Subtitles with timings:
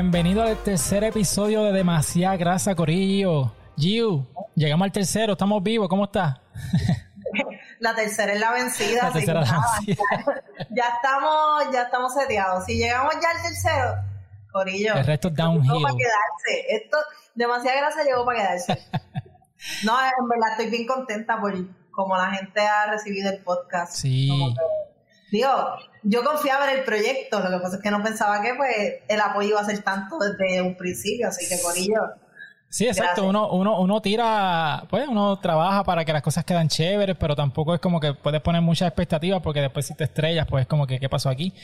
[0.00, 3.52] bienvenido al tercer episodio de Demasiada Grasa, Corillo.
[3.76, 4.24] Giu,
[4.54, 6.38] llegamos al tercero, estamos vivos, ¿cómo estás?
[7.80, 9.06] La tercera es la vencida.
[9.06, 10.04] La tercera es la vencida.
[10.70, 12.64] Ya, estamos, ya estamos seteados.
[12.64, 13.94] Si llegamos ya al tercero,
[14.52, 14.94] Corillo.
[14.94, 15.82] El resto es downhill.
[15.82, 16.76] para quedarse.
[16.76, 16.96] Esto,
[17.34, 18.78] demasiada grasa llegó para quedarse.
[19.84, 21.54] no, en verdad estoy bien contenta por
[21.90, 23.94] cómo la gente ha recibido el podcast.
[23.94, 24.28] Sí.
[24.28, 24.60] Como que,
[25.30, 25.48] digo,
[26.02, 28.70] yo confiaba en el proyecto, lo que pasa es que no pensaba que pues
[29.08, 32.00] el apoyo iba a ser tanto desde un principio, así que Corillo.
[32.70, 33.22] Sí, exacto.
[33.22, 33.26] Gracias.
[33.30, 37.74] Uno, uno, uno tira, pues uno trabaja para que las cosas quedan chéveres, pero tampoco
[37.74, 40.86] es como que puedes poner muchas expectativas porque después si te estrellas, pues es como
[40.86, 41.54] que, ¿qué pasó aquí?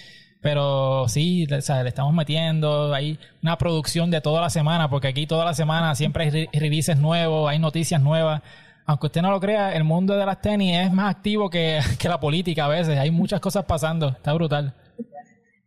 [0.41, 5.09] Pero sí, o sea, le estamos metiendo, hay una producción de toda la semana, porque
[5.09, 8.43] aquí toda la semana siempre hay re- releases nuevos, hay noticias nuevas.
[8.87, 12.09] Aunque usted no lo crea, el mundo de las tenis es más activo que, que
[12.09, 12.99] la política a veces.
[12.99, 14.09] Hay muchas cosas pasando.
[14.09, 14.75] Está brutal.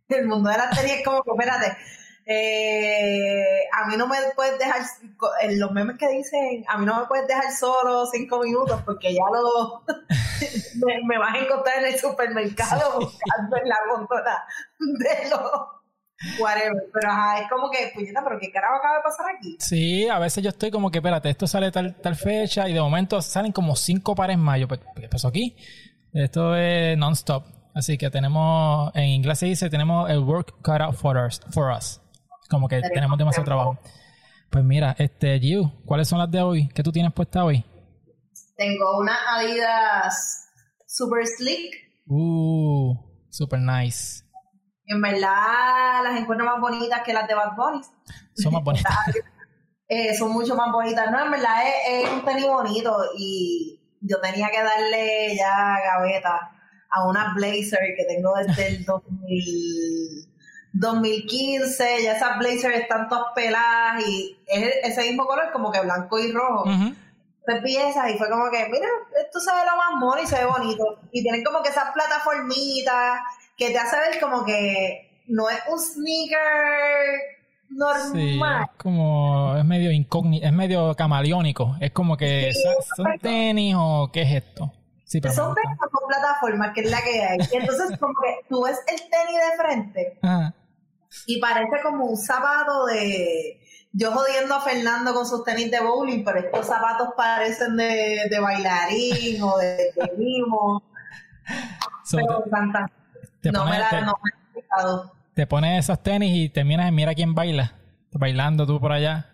[0.08, 1.76] El mundo de la serie es como que, espérate,
[2.30, 4.82] eh, a mí no me puedes dejar,
[5.40, 9.14] en los memes que dicen, a mí no me puedes dejar solo cinco minutos porque
[9.14, 9.82] ya lo
[10.86, 14.44] me, me vas a encontrar en el supermercado buscando en la góndola
[14.78, 15.77] de los
[16.40, 16.84] whatever.
[16.92, 19.56] Pero ajá, es como que, puñeta, pero qué carajo acaba de pasar aquí.
[19.60, 22.80] Sí, a veces yo estoy como que, espérate, esto sale tal, tal fecha y de
[22.80, 24.60] momento salen como cinco pares más.
[24.60, 25.56] Yo, pues, ¿qué pasó aquí?
[26.12, 27.44] Esto es non-stop.
[27.74, 31.40] Así que tenemos, en inglés se dice, tenemos el work cut out for us.
[31.52, 32.00] For us.
[32.50, 33.78] Como que Tenemos tenemos demasiado trabajo.
[34.50, 36.68] Pues mira, este, Giu, ¿cuáles son las de hoy?
[36.68, 37.64] ¿Qué tú tienes puesta hoy?
[38.56, 40.50] Tengo una Adidas
[40.86, 41.74] Super Slick.
[42.06, 42.96] Uh,
[43.28, 44.24] super nice.
[44.88, 47.82] En verdad las encuentro más bonitas que las de Bad Bunny.
[48.34, 48.94] Son más bonitas.
[49.90, 51.10] Eh, son mucho más bonitas.
[51.10, 56.50] No, en verdad es, es un tenis bonito y yo tenía que darle ya gaveta
[56.90, 60.28] a una blazer que tengo desde el 2000,
[60.74, 62.02] 2015.
[62.02, 66.32] Ya esas blazers están todas peladas y es ese mismo color como que blanco y
[66.32, 66.68] rojo.
[66.68, 66.94] Ujú.
[67.46, 68.88] Tres piezas y fue como que, mira,
[69.24, 71.00] esto se ve lo más mono y se ve bonito.
[71.12, 73.20] Y tienen como que esas plataformitas
[73.58, 76.38] que te hace ver como que no es un sneaker
[77.68, 78.62] Sí, normal.
[78.64, 81.76] es como, es medio incógnito, es medio camaleónico.
[81.80, 82.62] Es como que, Sí,
[82.96, 84.72] ¿son, tenis o qué es esto?
[85.04, 87.38] Sí, pero Son tenis con plataformas, que es la que hay.
[87.52, 90.54] Y entonces como que tú ves el tenis de frente Ajá.
[91.26, 93.60] y parece como un zapato de...
[93.92, 98.38] Yo jodiendo a Fernando con sus tenis de bowling, pero estos zapatos parecen de, de
[98.40, 100.82] bailarín o de, de mimo.
[102.04, 102.97] So, Pero te-.
[103.40, 106.94] Te no, me la, te- no me la te pones esas tenis y terminas en
[106.94, 107.74] mira quién baila.
[108.12, 109.30] Bailando tú por allá.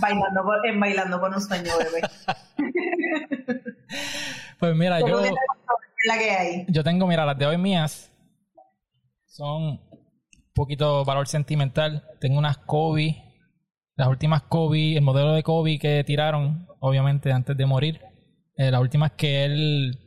[0.00, 2.00] Bailando por, en Bailando por un sueño, bebé.
[4.58, 5.72] Pues mira, yo, ¿qué te gustó?
[5.80, 6.66] ¿Qué es la que hay?
[6.68, 8.12] yo tengo, mira, las de hoy mías
[9.26, 9.80] son un
[10.54, 12.04] poquito valor sentimental.
[12.20, 13.22] Tengo unas Kobe,
[13.96, 18.00] las últimas Kobe, el modelo de Kobe que tiraron, obviamente antes de morir.
[18.56, 19.98] Eh, las últimas que él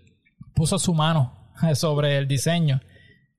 [0.53, 2.79] puso su mano sobre el diseño,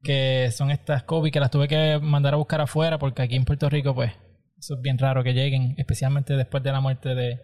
[0.04, 3.44] que son estas Kobe que las tuve que mandar a buscar afuera porque aquí en
[3.44, 4.12] Puerto Rico, pues,
[4.59, 7.41] eso es bien raro que lleguen, especialmente después de la muerte de,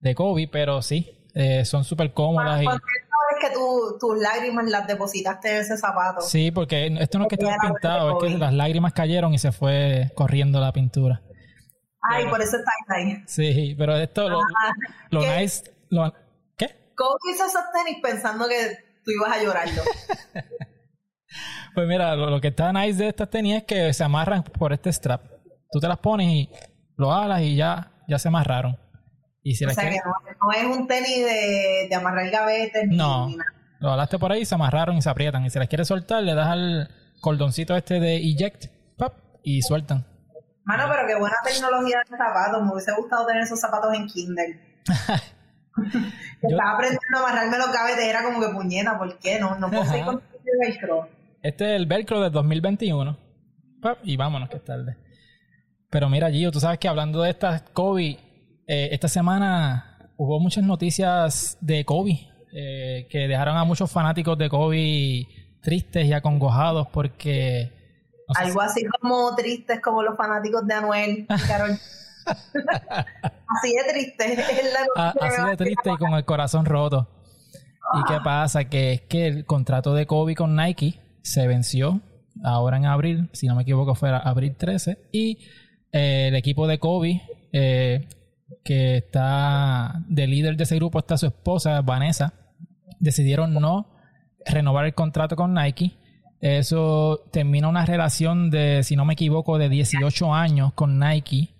[0.00, 2.64] de Kobe, pero sí, eh, son súper cómodas y...
[2.64, 6.20] Cuando sabes que tú, tus lágrimas las depositaste en ese zapato.
[6.22, 8.38] Sí, porque esto no es que la pintado, es que Kobe.
[8.38, 11.20] las lágrimas cayeron y se fue corriendo la pintura.
[12.00, 13.22] Ay, por eso está ahí.
[13.26, 14.72] Sí, pero esto lo, Ah,
[15.10, 15.40] lo ¿qué?
[15.40, 16.12] nice, lo-
[16.56, 16.68] ¿qué?
[16.96, 19.82] ¿Cómo hizo esos tenis pensando que tú ibas a llorarlo?
[21.74, 24.72] Pues mira, lo, lo que está nice de estas tenis es que se amarran por
[24.72, 25.22] este strap.
[25.70, 26.50] Tú te las pones y
[26.96, 28.78] lo alas y ya, ya se amarraron.
[29.42, 30.12] Y si o sea que no,
[30.46, 33.26] no es un tenis de, de amarrar gavetes No.
[33.28, 33.50] ni nada.
[33.80, 35.44] lo alaste por ahí y se amarraron y se aprietan.
[35.44, 36.88] Y si las quieres soltar, le das al
[37.20, 40.06] cordoncito este de eject, pop, y sueltan.
[40.64, 42.62] Mano, pero qué buena tecnología de zapatos.
[42.64, 44.60] Me hubiese gustado tener esos zapatos en Kindle.
[46.42, 49.38] Yo- Estaba aprendiendo a amarrarme los gavetes, era como que puñeta, ¿por qué?
[49.40, 51.08] No, no puedo seguir con el velcro.
[51.44, 53.18] Este es el velcro del 2021.
[53.82, 54.96] Pap, Y vámonos, que es tarde.
[55.90, 58.18] Pero mira, Gio, tú sabes que hablando de estas Kobe,
[58.66, 62.18] eh, esta semana hubo muchas noticias de Kobe
[62.52, 65.26] eh, que dejaron a muchos fanáticos de Kobe
[65.62, 67.70] tristes y acongojados porque.
[68.26, 71.72] no sé Algo así como tristes como los fanáticos de Anuel y Karol.
[72.26, 74.32] así de triste.
[74.32, 77.08] Es la si- a- noticia que así de triste y con el corazón roto.
[78.00, 78.64] ¿Y qué pasa?
[78.64, 82.00] Que es que el contrato de Kobe con Nike se venció
[82.44, 85.38] ahora en abril, si no me equivoco fue abril 13, y
[85.90, 87.22] eh, el equipo de Kobe,
[87.52, 88.06] eh,
[88.62, 92.34] que está de líder de ese grupo, está su esposa, Vanessa,
[93.00, 93.90] decidieron no
[94.46, 95.96] renovar el contrato con Nike
[96.40, 101.54] Eso termina una relación de, si no me equivoco, de 18 años con Nike.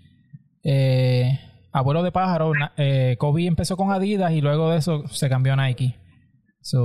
[0.62, 1.40] Eh,
[1.72, 5.56] abuelo de pájaro, eh, Kobe empezó con Adidas y luego de eso se cambió a
[5.56, 5.96] Nike.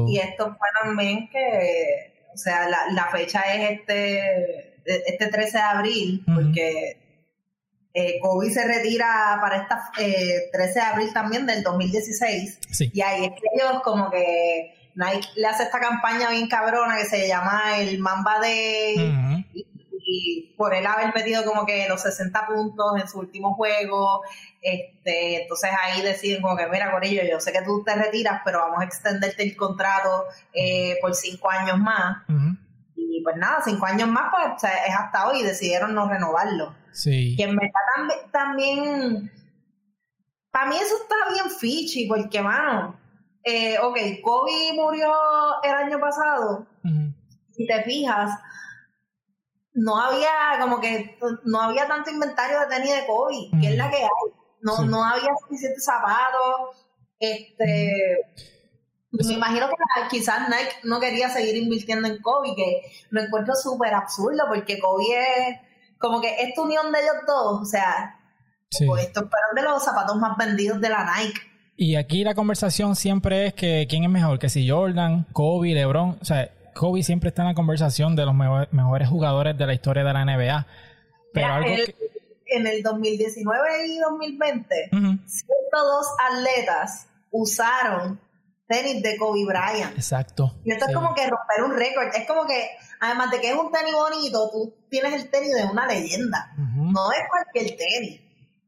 [0.08, 6.24] Y esto fue también que, o sea, la, fecha es este, este 13 de abril,
[6.26, 6.98] porque
[7.94, 12.60] eh, Kobe se retira para esta 13 de abril también del 2016.
[12.94, 17.06] Y ahí es que ellos como que Nike le hace esta campaña bien cabrona que
[17.06, 19.46] se llama el Mamba Day.
[19.54, 19.66] y,
[20.58, 24.22] por él haber metido como que los 60 puntos en su último juego,
[24.62, 28.60] este, entonces ahí deciden como que, mira, Corillo, yo sé que tú te retiras, pero
[28.60, 32.24] vamos a extenderte el contrato eh, por cinco años más.
[32.96, 36.76] Y pues nada, cinco años más, pues es hasta hoy, decidieron no renovarlo.
[36.92, 37.36] Sí.
[37.38, 39.32] Que en verdad también,
[40.52, 43.00] para mí eso está bien fichi, porque, mano,
[43.44, 45.12] eh, ok, Kobe murió
[45.64, 46.68] el año pasado.
[47.52, 48.32] Si te fijas,
[49.80, 53.90] no había como que no había tanto inventario de tenis de Kobe, que es la
[53.90, 54.34] que hay.
[54.62, 56.86] No, no había suficientes zapatos.
[57.18, 57.94] Este,
[59.12, 63.94] me imagino que quizás Nike no quería seguir invirtiendo en Kobe, que lo encuentro súper
[63.94, 65.04] absurdo porque Kobe
[65.48, 65.58] es
[65.98, 68.20] como que esta unión de ellos dos, o sea,
[68.86, 71.40] pues estos fueron de los zapatos más vendidos de la Nike.
[71.76, 76.18] Y aquí la conversación siempre es que quién es mejor, que si Jordan, Kobe, LeBron,
[76.22, 80.04] o sea, Kobe siempre está en la conversación de los mejores jugadores de la historia
[80.04, 80.68] de la NBA.
[81.34, 81.70] Pero algo
[82.48, 88.20] En el 2019 y 2020, 102 atletas usaron
[88.68, 89.96] tenis de Kobe Bryant.
[89.96, 90.56] Exacto.
[90.64, 92.08] Y esto es como que romper un récord.
[92.16, 92.70] Es como que,
[93.00, 96.54] además de que es un tenis bonito, tú tienes el tenis de una leyenda.
[96.56, 98.22] No es cualquier tenis.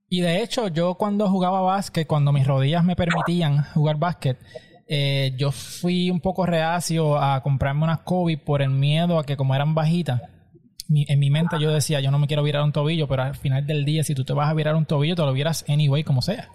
[0.09, 4.37] Y de hecho, yo cuando jugaba básquet, cuando mis rodillas me permitían jugar básquet,
[4.93, 9.37] eh, yo fui un poco reacio a comprarme unas Kobe por el miedo a que
[9.37, 10.21] como eran bajitas,
[10.93, 13.65] en mi mente yo decía, yo no me quiero virar un tobillo, pero al final
[13.65, 16.21] del día, si tú te vas a virar un tobillo, te lo vieras anyway, como
[16.21, 16.49] sea.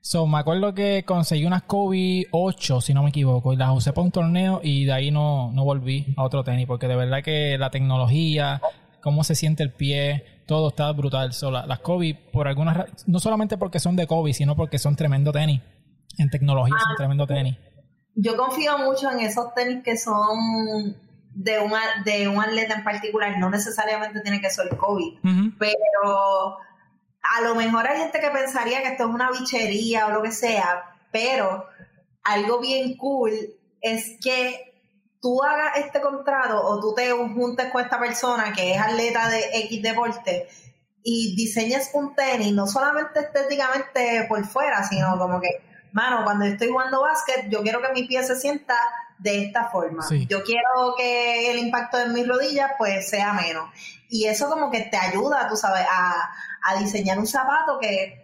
[0.00, 3.92] So, me acuerdo que conseguí unas Kobe 8, si no me equivoco, y las usé
[3.92, 7.24] para un torneo y de ahí no, no volví a otro tenis, porque de verdad
[7.24, 8.60] que la tecnología,
[9.00, 11.32] cómo se siente el pie, todo está brutal.
[11.66, 15.60] las Kobe, por algunas no solamente porque son de Kobe, sino porque son tremendo tenis.
[16.18, 17.56] En tecnología son ah, tremendo tenis.
[18.14, 20.96] Yo confío mucho en esos tenis que son
[21.34, 21.72] de un,
[22.04, 23.38] de un atleta en particular.
[23.38, 25.18] No necesariamente tiene que ser Kobe,
[25.58, 30.22] pero a lo mejor hay gente que pensaría que esto es una bichería o lo
[30.22, 31.66] que sea, pero
[32.22, 33.32] algo bien cool
[33.80, 34.74] es que
[35.20, 39.40] tú hagas este contrato o tú te juntes con esta persona que es atleta de
[39.54, 40.48] X deporte
[41.02, 45.48] y diseñes un tenis, no solamente estéticamente por fuera, sino como que,
[45.94, 48.74] mano, cuando estoy jugando básquet, yo quiero que mi pie se sienta
[49.18, 50.04] de esta forma.
[50.28, 53.70] Yo quiero que el impacto de mis rodillas pues sea menos.
[54.08, 56.30] Y eso como que te ayuda, tú sabes, a,
[56.64, 58.20] a diseñar un zapato que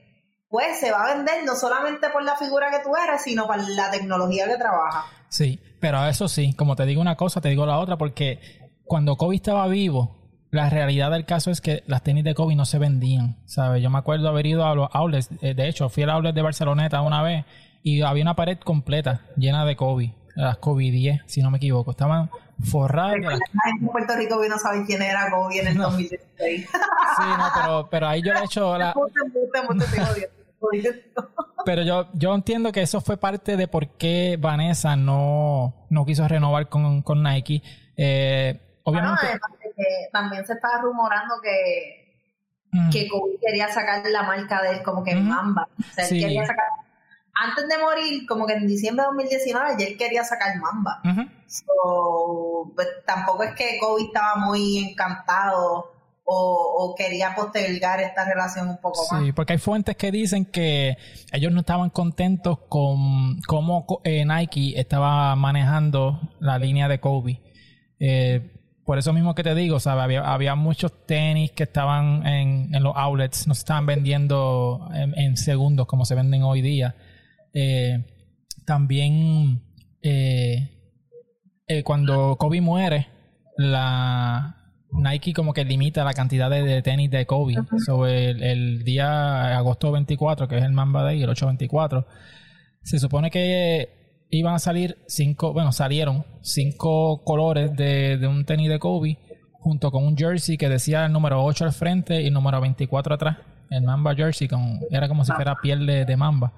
[0.49, 3.57] pues se va a vender no solamente por la figura que tú eres, sino por
[3.57, 5.07] la tecnología que trabaja.
[5.29, 9.17] Sí, pero eso sí, como te digo una cosa, te digo la otra, porque cuando
[9.17, 10.20] Kobe estaba vivo,
[10.51, 13.83] la realidad del caso es que las tenis de Kobe no se vendían, ¿sabes?
[13.83, 16.43] Yo me acuerdo haber ido a los outlets, eh, de hecho, fui al outlet de
[16.43, 17.45] Barceloneta una vez
[17.83, 21.93] y había una pared completa llena de Kobe, las Kobe 10, si no me equivoco,
[21.93, 22.31] estaban
[22.65, 23.17] forradas.
[23.17, 26.67] En Puerto Rico no saben quién era Kobe en el 2016.
[26.67, 28.95] Sí, no, pero, pero ahí yo le he hecho la...
[31.65, 36.27] Pero yo, yo entiendo que eso fue parte de por qué Vanessa no, no quiso
[36.27, 37.63] renovar con, con Nike.
[37.97, 39.41] Eh, obviamente.
[40.13, 42.21] también se estaba rumorando que,
[42.91, 45.69] que Kobe quería sacar la marca de él como que Mamba.
[45.79, 46.67] O sea, él quería sacar.
[47.35, 51.01] Antes de morir, como que en diciembre de 2019, él quería sacar Mamba.
[52.75, 56.01] pues, tampoco es que Kobe estaba muy encantado
[56.33, 59.23] o, quería postergar esta relación un poco más.
[59.23, 60.97] Sí, porque hay fuentes que dicen que
[61.33, 67.41] ellos no estaban contentos con cómo eh, Nike estaba manejando la línea de Kobe.
[67.99, 68.60] Eh,
[68.91, 70.03] por eso mismo que te digo, ¿sabes?
[70.03, 75.87] Había, había muchos tenis que estaban en, los outlets, no se estaban vendiendo en, segundos
[75.87, 76.97] como se venden hoy día.
[77.55, 78.05] Eh,
[78.65, 79.63] también
[81.85, 83.07] cuando Kobe muere,
[83.57, 84.57] la,
[84.91, 87.55] Nike como que limita la cantidad de, tenis de Kobe.
[87.87, 92.09] Sobre el, día agosto 24, que es el Mamba Day, el 824,
[92.83, 94.00] se supone que
[94.31, 99.19] iban a salir cinco, bueno, salieron cinco colores de, un tenis de Kobe
[99.53, 103.15] junto con un jersey que decía el número 8 al frente y el número 24
[103.15, 103.37] atrás.
[103.71, 106.53] El Mamba jersey con, era como si fuera piel de, Mamba.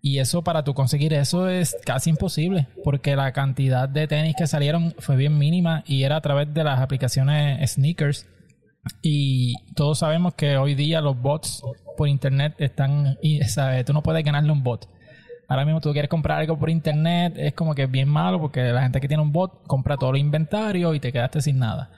[0.00, 4.46] Y eso para tú conseguir eso es casi imposible, porque la cantidad de tenis que
[4.46, 8.26] salieron fue bien mínima y era a través de las aplicaciones sneakers.
[9.02, 11.62] Y todos sabemos que hoy día los bots
[11.96, 13.84] por internet están, y, ¿sabes?
[13.84, 14.88] tú no puedes ganarle un bot.
[15.48, 18.62] Ahora mismo tú quieres comprar algo por internet, es como que es bien malo porque
[18.62, 21.90] la gente que tiene un bot compra todo el inventario y te quedaste sin nada.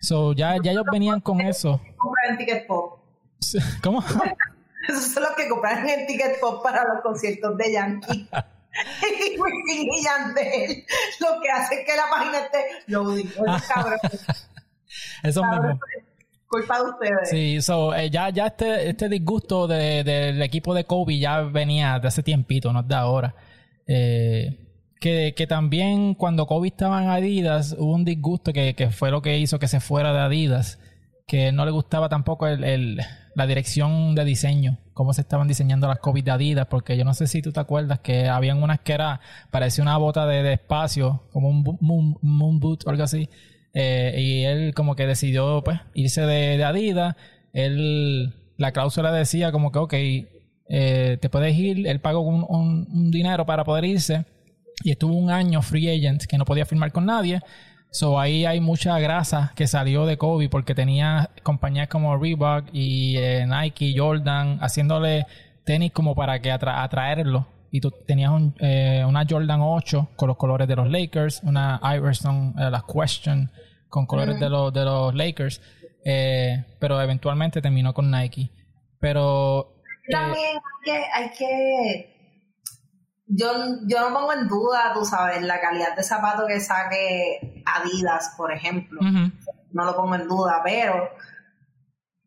[0.00, 1.80] So, ya, ya ellos venían con eso.
[1.96, 3.00] Comprar en Ticket Pop.
[3.82, 4.02] ¿Cómo?
[4.88, 8.28] Esos son los que compran en Ticket Pop para los conciertos de Yankee.
[9.02, 10.86] y Wisin y Yandel
[11.20, 12.96] lo que hace es que la página esté.
[12.96, 13.98] Oye, cabrón.
[15.22, 15.80] Eso mismo.
[16.48, 17.30] Culpa de ustedes.
[17.30, 21.98] Sí, so, eh, ya, ya este, este disgusto de- del equipo de Kobe ya venía
[21.98, 23.34] de hace tiempito, no es de ahora.
[23.86, 24.64] Eh,
[25.00, 29.22] que, que también cuando Kobe estaba en Adidas hubo un disgusto que, que fue lo
[29.22, 30.78] que hizo que se fuera de Adidas,
[31.26, 33.00] que no le gustaba tampoco el, el-
[33.34, 37.14] la dirección de diseño, cómo se estaban diseñando las Kobe de Adidas, porque yo no
[37.14, 39.20] sé si tú te acuerdas que habían unas que era,
[39.52, 43.28] parecía una bota de, de espacio, como un moon, moon boot o algo así.
[43.74, 47.16] Eh, y él como que decidió pues irse de, Adidas.
[47.52, 49.94] Él, la cláusula decía como que, ok,
[50.68, 51.86] eh, te puedes ir.
[51.86, 54.24] Él pagó un, dinero para poder irse.
[54.84, 57.40] Y estuvo un año free agent que no podía firmar con nadie.
[57.90, 63.16] So ahí hay mucha grasa que salió de Kobe porque tenía compañías como Reebok y
[63.16, 65.26] eh, Nike, Jordan, haciéndole
[65.64, 67.46] tenis como para que atra- atraerlo.
[67.70, 71.80] Y tú tenías un, eh, una Jordan 8 con los colores de los Lakers, una
[71.96, 73.50] Iverson, eh, la Question
[73.88, 75.60] con colores de, los, de los Lakers.
[76.04, 78.50] Eh, pero eventualmente terminó con Nike.
[79.00, 82.18] Pero eh, También hay que, hay que
[83.26, 83.52] yo,
[83.86, 88.52] yo no pongo en duda, tú sabes, la calidad de zapato que saque Adidas, por
[88.52, 89.00] ejemplo.
[89.70, 91.10] No lo pongo en duda, pero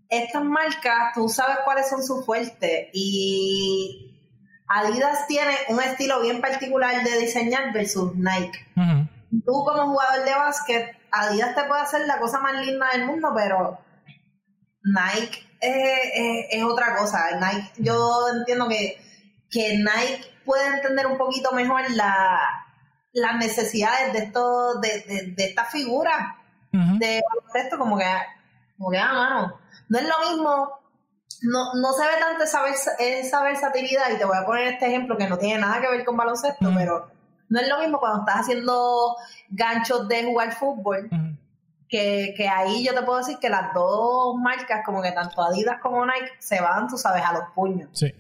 [0.08, 4.11] estas marcas, tú sabes cuáles son sus fuertes y
[4.74, 8.66] Adidas tiene un estilo bien particular de diseñar versus Nike.
[9.46, 13.32] Tú como jugador de básquet, Adidas te puede hacer la cosa más linda del mundo,
[13.36, 13.80] pero
[14.84, 17.20] Nike eh, eh, es otra cosa.
[17.40, 19.02] Nike, yo entiendo que,
[19.50, 22.40] que Nike puede entender un poquito mejor la,
[23.14, 26.38] las necesidades de esto, de, de, de esta figura
[26.74, 26.98] Ujú.
[26.98, 28.06] de baloncesto, como que,
[28.78, 29.60] como que, ah, mano,
[29.90, 30.81] no es lo mismo,
[31.42, 34.88] no, no se ve tanto esa, vers- esa versatilidad, y te voy a poner este
[34.88, 37.10] ejemplo que no tiene nada que ver con baloncesto, pero
[37.50, 39.16] no es lo mismo cuando estás haciendo
[39.50, 41.10] ganchos de jugar fútbol,
[41.90, 45.82] que, que ahí yo te puedo decir que las dos marcas, como que tanto Adidas
[45.82, 47.90] como Nike, se van, tú sabes, a los puños.
[47.94, 48.14] Sí.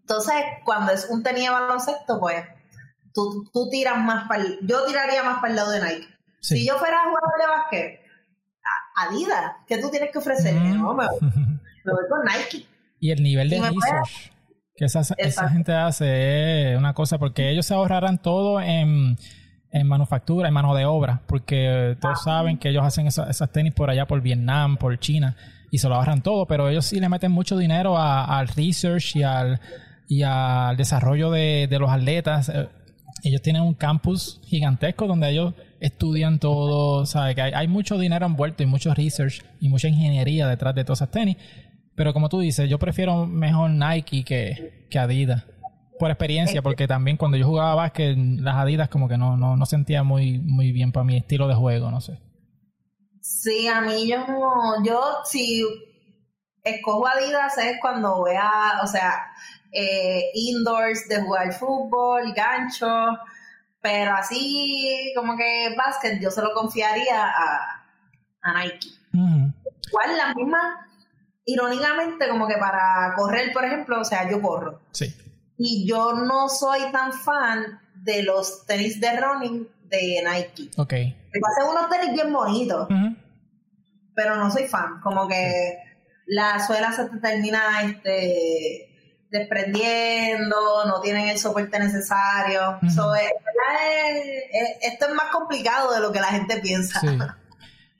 [0.00, 2.44] Entonces, cuando es un tenis de baloncesto, pues
[3.12, 6.08] tú, tú tiras más para yo tiraría más para el lado de Nike.
[6.40, 6.58] Sí.
[6.58, 8.00] Si yo fuera jugador de básquet,
[8.96, 10.74] Adidas, ¿qué tú tienes que ofrecerme?
[10.74, 10.82] Mm.
[10.82, 11.04] No, me,
[11.84, 12.66] me voy con Nike.
[13.00, 14.32] Y el nivel de research
[14.76, 19.16] que esa, esa gente hace es una cosa, porque ellos se ahorrarán todo en,
[19.70, 23.72] en manufactura, en mano de obra, porque todos saben que ellos hacen esa- esas tenis
[23.72, 25.36] por allá, por Vietnam, por China,
[25.70, 29.14] y se lo ahorran todo, pero ellos sí le meten mucho dinero a- al research
[29.16, 29.60] y al,
[30.08, 32.48] y al desarrollo de, de los atletas.
[32.48, 32.68] Eh,
[33.22, 37.34] Ellos tienen un campus gigantesco donde ellos estudian todo, ¿sabes?
[37.36, 40.98] Que hay, hay mucho dinero envuelto y mucho research y mucha ingeniería detrás de todas
[40.98, 41.36] esas tenis.
[41.96, 45.44] Pero como tú dices, yo prefiero mejor Nike que, que Adidas.
[45.98, 49.66] Por experiencia, porque también cuando yo jugaba básquet, las Adidas como que no, no, no
[49.66, 52.18] sentía muy, muy bien para mi estilo de juego, no sé.
[53.20, 54.18] Sí, a mí yo,
[54.84, 55.64] yo si
[56.64, 59.32] escojo Adidas es cuando voy a, o sea,
[59.70, 62.86] eh, indoors de jugar fútbol, gancho,
[63.80, 67.84] pero así como que básquet yo se lo confiaría a,
[68.42, 68.88] a Nike.
[69.12, 69.52] Ujú.
[69.88, 70.88] Igual la misma,
[71.44, 74.80] irónicamente como que para correr, por ejemplo, o sea, yo corro.
[74.92, 75.14] Sí.
[75.58, 80.70] Y yo no soy tan fan de los tenis de running de Nike.
[80.78, 80.92] Ok.
[80.92, 82.88] Me hacen unos tenis bien bonitos
[84.16, 85.00] pero no soy fan.
[85.02, 85.76] Como que
[86.26, 88.88] la suela se te termina este
[89.30, 92.78] desprendiendo, no tienen el soporte necesario.
[92.82, 92.90] Ujú.
[92.90, 94.16] So, eh, ¿verdad?
[94.16, 97.00] Es- es- esto es más complicado de lo que la gente piensa.
[97.00, 97.06] Sí.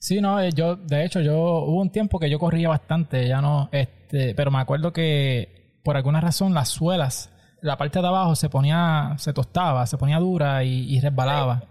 [0.05, 3.41] Sí, no, eh, yo, de hecho, yo hubo un tiempo que yo corría bastante, ya
[3.41, 7.31] no, este, pero me acuerdo que por alguna razón las suelas,
[7.63, 11.63] la parte de abajo se ponía, se tostaba, se ponía dura y, y resbalaba.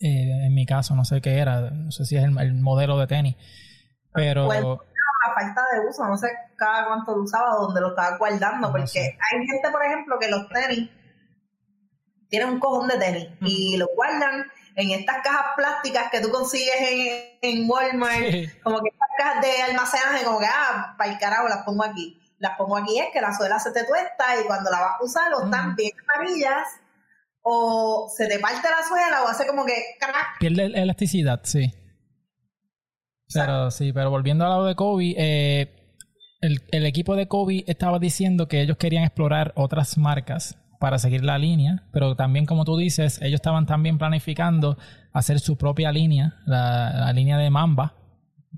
[0.00, 2.98] Eh, en mi caso, no sé qué era, no sé si es el, el modelo
[2.98, 3.36] de tenis,
[4.12, 8.18] pero Pues, La falta de uso, no sé cada cuánto lo usaba, dónde lo estaba
[8.18, 9.00] guardando, No porque sé.
[9.00, 10.90] hay gente, por ejemplo, que los tenis
[12.28, 14.44] tienen un cojón de tenis y lo guardan
[14.76, 18.30] en estas cajas plásticas que tú consigues en, en Walmart.
[18.30, 18.48] Sí.
[18.62, 22.18] como que estas cajas de almacenaje, como que, ah, para el carajo, las pongo aquí.
[22.38, 25.04] las pongo aquí es que la suela se te tuesta y cuando la vas a
[25.04, 26.68] usar o están bien amarillas
[27.42, 30.38] o se te parte la suela o hace como que crack.
[30.38, 31.74] Pierde elasticidad, sí.
[33.34, 35.96] Pero sí, pero volviendo al lado de Kobe, eh,
[36.40, 41.22] el, el, equipo de Kobe estaba diciendo que ellos querían explorar otras marcas para seguir
[41.24, 44.76] la línea, pero también como tú dices, ellos estaban también planificando
[45.12, 47.94] hacer su propia línea, la, línea de Mamba,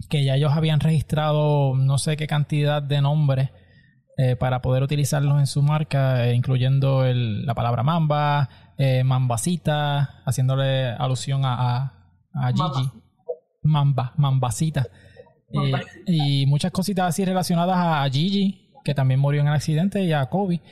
[0.08, 3.50] que ya ellos habían registrado no sé qué cantidad de nombres
[4.16, 10.22] eh, para poder utilizarlos en su marca, eh, incluyendo el, la palabra Mamba, eh, Mambacita,
[10.24, 11.92] haciéndole alusión a,
[12.32, 12.90] a, Gigi.
[13.62, 14.86] Mamba, Mambacita.
[16.06, 20.24] y muchas cositas así relacionadas a Gigi, que también murió en el accidente, y a
[20.24, 20.62] Kobe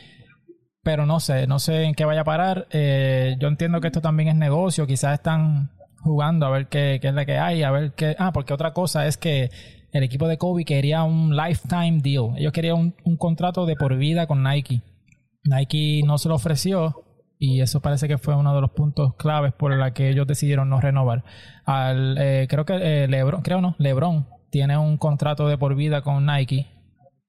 [0.83, 2.67] pero no sé, no sé en qué vaya a parar.
[2.71, 5.71] Eh, yo entiendo que esto también es negocio, quizás están
[6.01, 8.17] jugando a ver qué, es la que hay, a ver qué...
[8.19, 9.51] Ah, porque otra cosa es que
[9.93, 12.37] el equipo de Kobe quería un lifetime deal.
[12.37, 14.83] Ellos querían un, un contrato de por vida con Nike.
[15.45, 17.05] Nike no se lo ofreció
[17.39, 20.69] y eso parece que fue uno de los puntos claves por la que ellos decidieron
[20.69, 21.25] no renovar.
[21.65, 26.03] Al, eh, creo que eh, LeBron, creo no, LeBron tiene un contrato de por vida
[26.03, 26.72] con Nike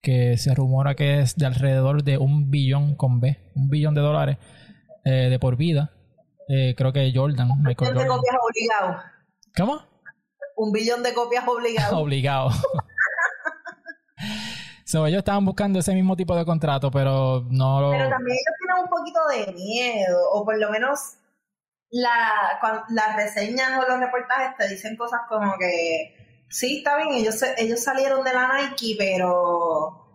[0.03, 4.01] que se rumora que es de alrededor de un billón con B, un billón de
[4.01, 4.37] dólares
[5.05, 5.93] eh, de por vida.
[6.49, 9.01] Eh, creo que Jordan, Michael Un billón de copias obligado.
[9.55, 9.81] ¿Cómo?
[10.57, 11.97] Un billón de copias obligado.
[11.99, 12.49] obligado.
[14.85, 17.91] so, ellos estaban buscando ese mismo tipo de contrato, pero no lo...
[17.91, 21.15] Pero también ellos tienen un poquito de miedo, o por lo menos
[21.91, 26.22] la, las reseñas o los reportajes te dicen cosas como que
[26.53, 30.05] sí, está bien, ellos, ellos salieron de la Nike, pero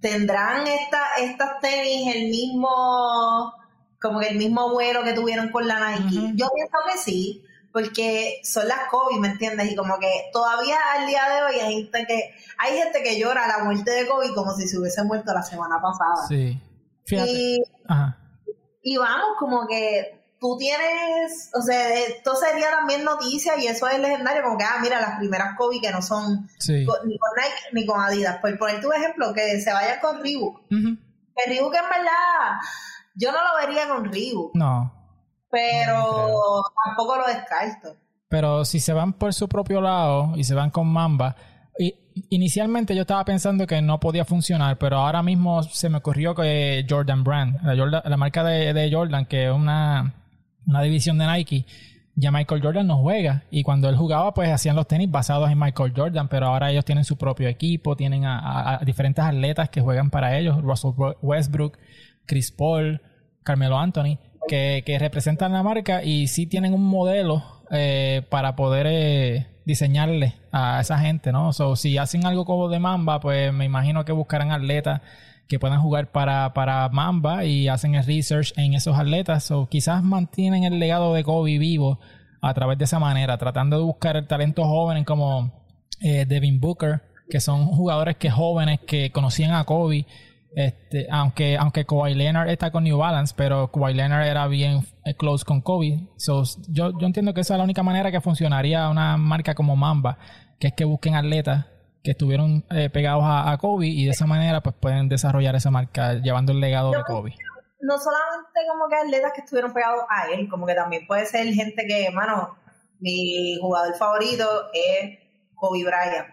[0.00, 3.54] tendrán esta, estas tenis el mismo,
[4.02, 6.32] como que el mismo vuelo que tuvieron con la Nike.
[6.34, 9.70] Yo pienso que sí, porque son las Kobe, ¿me entiendes?
[9.70, 13.46] Y como que todavía al día de hoy hay gente que, hay gente que llora
[13.46, 16.26] la muerte de Kobe como si se hubiese muerto la semana pasada.
[16.26, 16.60] Sí.
[17.06, 17.30] Fíjate.
[17.30, 17.62] Y,
[18.82, 23.98] y vamos, como que tú tienes, o sea, esto sería también noticia y eso es
[23.98, 27.86] legendario, como que, ah, mira, las primeras Kobe que no son ni con Nike ni
[27.86, 28.40] con Adidas.
[28.42, 30.60] Por poner tu ejemplo, que se vayan con Reebok.
[30.68, 32.60] Que Reebok en verdad,
[33.14, 34.54] yo no lo vería con Reebok.
[34.54, 34.92] No.
[35.50, 37.96] Pero tampoco lo descarto.
[38.28, 41.36] Pero si se van por su propio lado y se van con Mamba,
[41.78, 41.94] y
[42.28, 46.84] inicialmente yo estaba pensando que no podía funcionar, pero ahora mismo se me ocurrió que
[46.86, 50.20] Jordan Brand, la, la marca de, de Jordan, que es una
[50.66, 51.66] una división de Nike,
[52.16, 53.44] ya Michael Jordan no juega.
[53.50, 56.84] Y cuando él jugaba, pues hacían los tenis basados en Michael Jordan, pero ahora ellos
[56.84, 61.78] tienen su propio equipo, tienen a, diferentes atletas que juegan para ellos, Russell Westbrook,
[62.26, 63.00] Chris Paul,
[63.42, 68.86] Carmelo Anthony, que, que representan la marca y sí tienen un modelo eh, para poder
[68.88, 71.52] eh, diseñarle a esa gente, ¿no?
[71.52, 75.00] So, si hacen algo como de Mamba, pues me imagino que buscarán atletas
[75.48, 80.02] que puedan jugar para, para Mamba y hacen el research en esos atletas o quizás
[80.02, 81.98] mantienen el legado de Kobe vivo
[82.40, 85.52] a través de esa manera, tratando de buscar el talento joven como
[86.00, 90.06] eh, Devin Booker, que son jugadores que jóvenes que conocían a Kobe.
[90.56, 95.14] Este, aunque, aunque Kawhi Leonard está con New Balance, pero Kawhi Leonard era bien eh,
[95.14, 96.08] close con Kobe.
[96.16, 99.74] So, yo, yo entiendo que esa es la única manera que funcionaría una marca como
[99.74, 100.18] Mamba,
[100.60, 101.66] que es que busquen atletas
[102.04, 106.12] que estuvieron eh, pegados a, Kobe y de esa manera pues pueden desarrollar esa marca
[106.12, 107.34] llevando el legado de Kobe.
[107.80, 111.46] No solamente como que atletas que estuvieron pegados a él, como que también puede ser
[111.46, 112.58] gente que, hermano,
[113.00, 115.18] mi jugador favorito es
[115.54, 116.28] Kobe Bryant.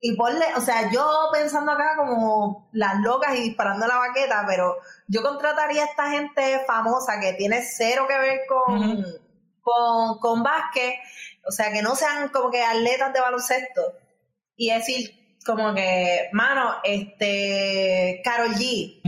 [0.00, 4.76] Y ponle, o sea, yo pensando acá como las locas y disparando la baqueta, pero
[5.08, 9.04] yo contrataría a esta gente famosa que tiene cero que ver con,
[9.62, 10.96] con, con básquet,
[11.46, 13.82] o sea, que no sean como que atletas de baloncesto
[14.58, 19.00] y decir como que, mano, este, Carol G.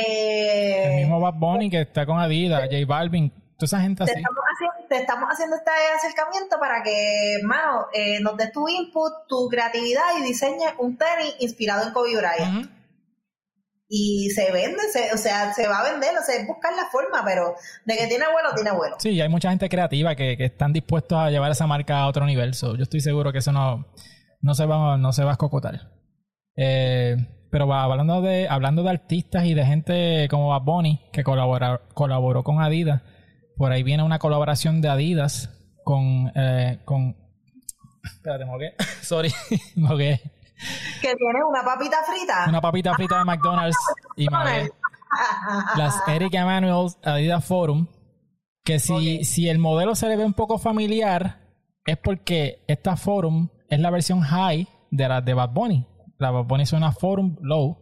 [0.00, 4.12] eh, el mismo Bad Bunny que está con Adidas, J Balvin, toda esa gente así.
[4.14, 8.66] Te estamos haciendo, te estamos haciendo este acercamiento para que, mano, eh, nos des tu
[8.68, 12.70] input, tu creatividad y diseñes un tenis inspirado en Kobe Bryant.
[13.94, 14.78] Y se vende,
[15.12, 18.06] o sea, se va a vender, o sea, es buscar la forma, pero de que
[18.06, 18.96] tiene vuelo, tiene vuelo.
[18.98, 22.24] Sí, hay mucha gente creativa que, que están dispuestos a llevar esa marca a otro
[22.24, 22.52] nivel.
[22.54, 23.84] yo estoy seguro que eso no
[24.42, 25.92] no se va, no se va a escocotar.
[26.56, 27.16] Eh,
[27.50, 32.42] pero hablando de, hablando de artistas y de gente como Bad Bunny, que colabora, colaboró
[32.42, 33.02] con Adidas,
[33.56, 35.50] por ahí viene una colaboración de Adidas
[35.84, 37.16] con, eh, con
[38.02, 39.32] espérate, me sorry,
[39.76, 42.46] me Que tiene una papita frita.
[42.48, 43.76] Una papita frita de McDonald's
[44.16, 44.70] y me
[45.76, 47.86] Las Eric Emanuel Adidas Forum.
[48.64, 51.40] Que si, si el modelo se le ve un poco familiar,
[51.84, 55.86] es porque esta Forum es la versión high de la de Bad Bunny.
[56.18, 57.78] La Bad Bunny es una Forum Low.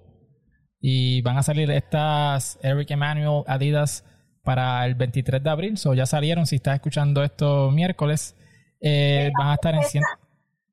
[0.80, 4.04] Y van a salir estas Eric Emanuel Adidas
[4.44, 5.78] para el 23 de abril.
[5.78, 6.46] So ya salieron.
[6.46, 8.36] Si estás escuchando esto miércoles,
[8.80, 10.04] eh, van a estar en 100.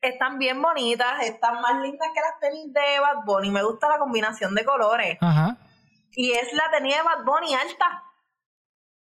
[0.01, 3.49] Están bien bonitas, están más lindas que las tenis de Bad Bunny.
[3.49, 5.17] Me gusta la combinación de colores.
[5.19, 5.57] Ajá.
[6.11, 8.03] Y es la tenis de Bad Bunny alta.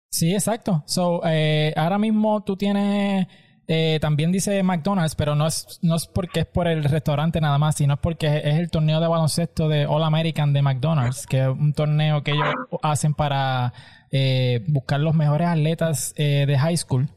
[0.09, 0.81] Sí, exacto.
[0.87, 3.27] So, eh, ahora mismo tú tienes,
[3.67, 7.57] eh, también dice McDonald's, pero no es, no es porque es por el restaurante nada
[7.57, 11.47] más, sino porque es el torneo de baloncesto de All American de McDonald's, que es
[11.47, 13.73] un torneo que ellos hacen para
[14.11, 17.09] eh, buscar los mejores atletas eh, de high school.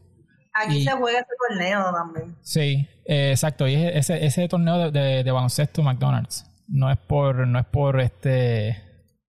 [0.54, 2.36] Aquí se juega ese torneo también.
[2.42, 3.68] Sí, eh, exacto.
[3.68, 6.50] Y ese, ese torneo de, de, baloncesto McDonald's.
[6.66, 8.82] No es por, no es por este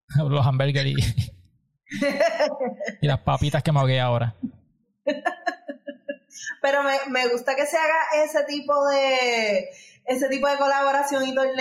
[0.18, 0.96] los hamburgues y,
[3.02, 4.36] y las papitas que me ahogué ahora.
[6.62, 9.70] Pero me, me gusta que se haga ese tipo de
[10.06, 11.56] ese tipo de colaboración y torneo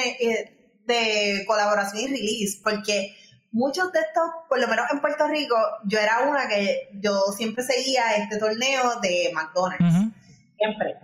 [0.88, 3.14] de colaboración y release, porque
[3.52, 7.62] muchos de estos, por lo menos en Puerto Rico, yo era una que yo siempre
[7.62, 10.14] seguía este torneo de McDonald's.
[10.56, 10.96] Siempre.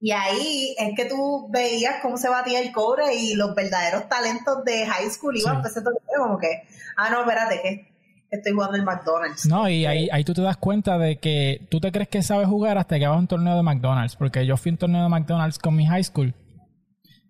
[0.00, 4.64] Y ahí es que tú veías cómo se batía el cobre y los verdaderos talentos
[4.64, 6.64] de high school iban a ese torneo, como que,
[6.96, 7.91] ah, no, espérate, que
[8.32, 9.46] estoy jugando el McDonald's.
[9.46, 12.48] No, y ahí, ahí tú te das cuenta de que tú te crees que sabes
[12.48, 15.02] jugar hasta que vas a un torneo de McDonald's, porque yo fui a un torneo
[15.02, 16.34] de McDonald's con mi high school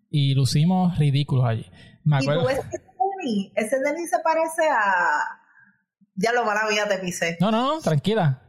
[0.09, 1.67] y lucimos ridículos allí.
[2.05, 2.49] Me acuerdo.
[2.49, 5.39] Ese Denis se parece a.
[6.15, 7.37] Ya lo mala vida te pisé.
[7.41, 8.43] No, no, tranquila.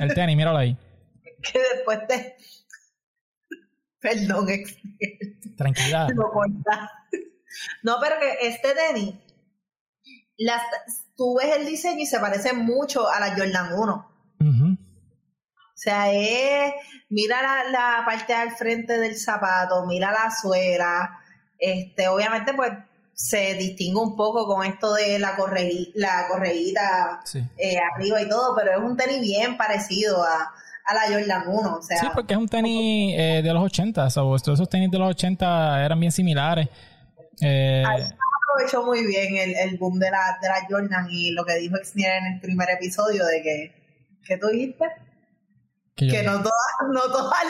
[0.00, 0.76] El tenis, míralo ahí.
[1.52, 2.36] que después te.
[4.00, 4.46] Perdón,
[5.56, 6.08] Tranquila.
[7.82, 9.14] No, pero que este tenis.
[10.38, 10.62] Las,
[11.16, 14.12] tú ves el diseño y se parece mucho a la Jordan 1.
[15.76, 16.72] O sea, es.
[17.10, 21.20] Mira la, la parte al frente del zapato, mira la suela.
[21.58, 22.72] Este, obviamente, pues
[23.16, 27.20] se distingue un poco con esto de la, corre, la correíta
[27.56, 30.52] eh, arriba y todo, pero es un tenis bien parecido a,
[30.94, 31.76] la Jordan 1.
[31.76, 34.98] O sea, sí, porque es un tenis eh, de los 80, o esos tenis de
[34.98, 36.68] los 80 eran bien similares.
[37.40, 37.84] Eh,
[38.56, 41.76] aprovechó muy bien el, el boom de la, de la Jordan y lo que dijo
[41.76, 44.84] Exnier en el primer episodio de que, ¿qué tú dijiste?
[45.94, 46.52] Que, no todas,
[46.92, 47.44] no todas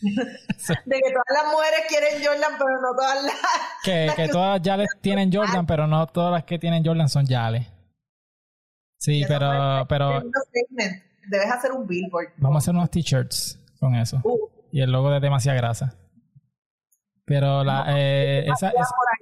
[0.00, 3.34] de que todas las mujeres quieren Jordan, pero no todas las.
[3.82, 7.66] Que, que, todas Yales tienen Jordan, pero no todas las que tienen Jordan son Yales.
[8.98, 9.86] Sí, pero.
[9.88, 10.22] pero
[11.30, 12.28] Debes hacer un billboard.
[12.36, 14.20] Vamos a hacer unos t-shirts con eso.
[14.24, 14.48] Uh.
[14.70, 15.94] Y el logo de demasiada grasa.
[17.24, 17.86] Pero la.
[17.96, 18.72] eh, esa,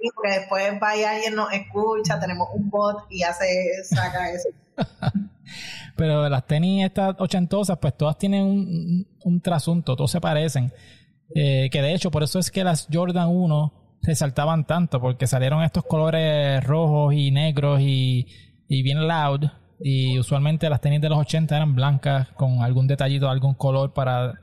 [0.01, 4.49] ahí, porque después vaya alguien nos escucha, tenemos un bot y hace, saca eso.
[5.95, 10.71] Pero las tenis estas ochentosas, pues todas tienen un, un, trasunto, todos se parecen.
[11.33, 15.63] Eh, que de hecho, por eso es que las Jordan 1 resaltaban tanto, porque salieron
[15.63, 18.27] estos colores rojos y negros y,
[18.67, 19.45] y bien loud.
[19.79, 24.33] Y usualmente las tenis de los 80 eran blancas con algún detallito, algún color para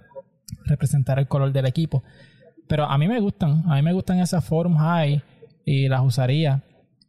[0.64, 2.02] representar el color del equipo.
[2.68, 5.22] Pero a mí me gustan, a mí me gustan esas Forum High
[5.64, 6.62] y las usaría.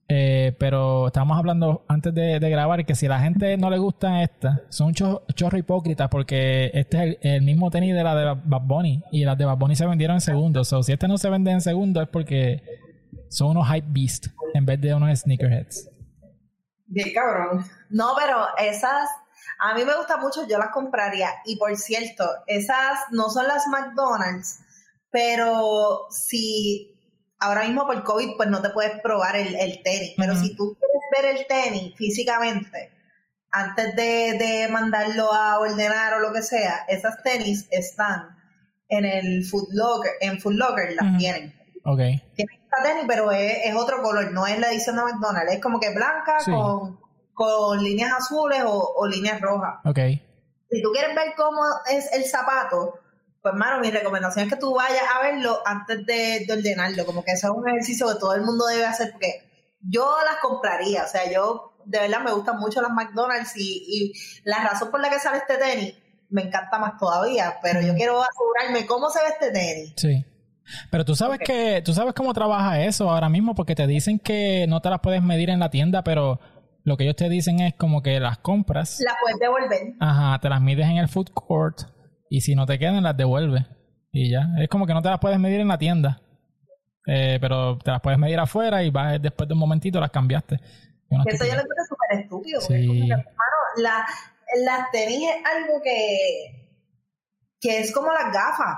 [0.07, 4.21] Eh, pero estábamos hablando antes de, grabar que si a la gente no le gusta
[4.21, 8.61] esta, son un chorro hipócritas porque este es el, mismo tenis de la de Bad
[8.61, 10.71] Bunny y las de Bad Bunny se vendieron en segundos.
[10.73, 12.61] O si este no se vende en segundos es porque
[13.29, 15.89] son unos hype beast en vez de unos sneakerheads.
[16.87, 17.65] Bien cabrón.
[17.89, 19.09] No, pero esas
[19.59, 21.29] a mí me gusta mucho, yo las compraría.
[21.45, 24.59] Y por cierto, esas no son las McDonald's,
[25.11, 26.94] pero si
[27.39, 31.03] ahora mismo por COVID pues no te puedes probar el, tenis, pero si tú quieres
[31.11, 32.91] ver el tenis físicamente,
[33.51, 38.37] antes de, mandarlo a ordenar o lo que sea, esas tenis están
[38.89, 41.53] en el Food Locker, en Food Locker las tienen.
[41.85, 41.99] Ok.
[42.35, 45.79] Tienen esta tenis, pero es, otro color, no es la edición de McDonald's, es como
[45.79, 46.99] que blanca con,
[47.33, 49.75] con líneas azules o, o líneas rojas.
[49.85, 49.99] Ok.
[50.69, 52.99] Si tú quieres ver cómo es el zapato,
[53.45, 57.05] pues, hermano, mi recomendación es que tú vayas a verlo antes de, ordenarlo.
[57.05, 59.43] Como que eso es un ejercicio que todo el mundo debe hacer porque
[59.81, 61.03] yo las compraría.
[61.03, 64.13] O sea, yo de verdad me gustan mucho las McDonald's y,
[64.45, 65.93] la razón por la que sale este tenis
[66.31, 67.57] me encanta más todavía.
[67.61, 69.93] Pero yo quiero asegurarme cómo se ve este tenis.
[69.95, 70.25] Sí.
[70.89, 74.65] Pero tú sabes que, tú sabes cómo trabaja eso ahora mismo, porque te dicen que
[74.67, 76.39] no te las puedes medir en la tienda, pero
[76.83, 78.99] lo que ellos te dicen es como que las compras.
[79.01, 79.93] Las puedes devolver.
[79.99, 81.93] Ajá, te las mides en el food court
[82.29, 83.63] y si no te quedan, las devuelves.
[84.11, 84.47] Y ya.
[84.59, 86.21] Es como que no te las puedes medir en la tienda.
[87.07, 90.55] Eh, pero te las puedes medir afuera y vas después de un momentito las cambiaste.
[90.55, 92.59] Eso yo lo encuentro súper estúpido.
[92.59, 94.05] Porque es como que, hermano, la,
[94.65, 96.64] las tenis es algo que,
[97.65, 98.77] que es como las gafas.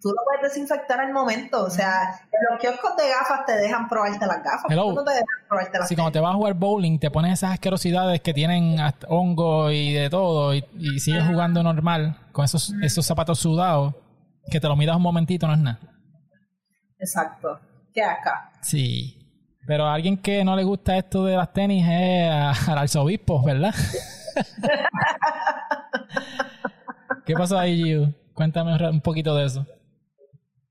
[0.00, 1.62] Tú lo puedes desinfectar al momento.
[1.62, 4.64] O sea, en los kioscos de gafas te dejan probarte las gafas.
[4.70, 4.94] Hello.
[4.94, 7.52] No te dejan probarte las Sí, cuando te vas a jugar bowling, te pones esas
[7.52, 8.76] asquerosidades que tienen
[9.08, 13.94] hongo y de todo, y, y sigues jugando normal con esos, esos zapatos sudados,
[14.50, 15.80] que te lo miras un momentito, no es nada.
[16.98, 17.60] Exacto.
[17.92, 18.52] ¿Qué acá?
[18.62, 19.20] Sí.
[19.66, 23.74] Pero a alguien que no le gusta esto de las tenis es al arzobispo, ¿verdad?
[27.26, 28.14] ¿Qué pasó ahí, Giu?
[28.34, 29.66] Cuéntame un poquito de eso.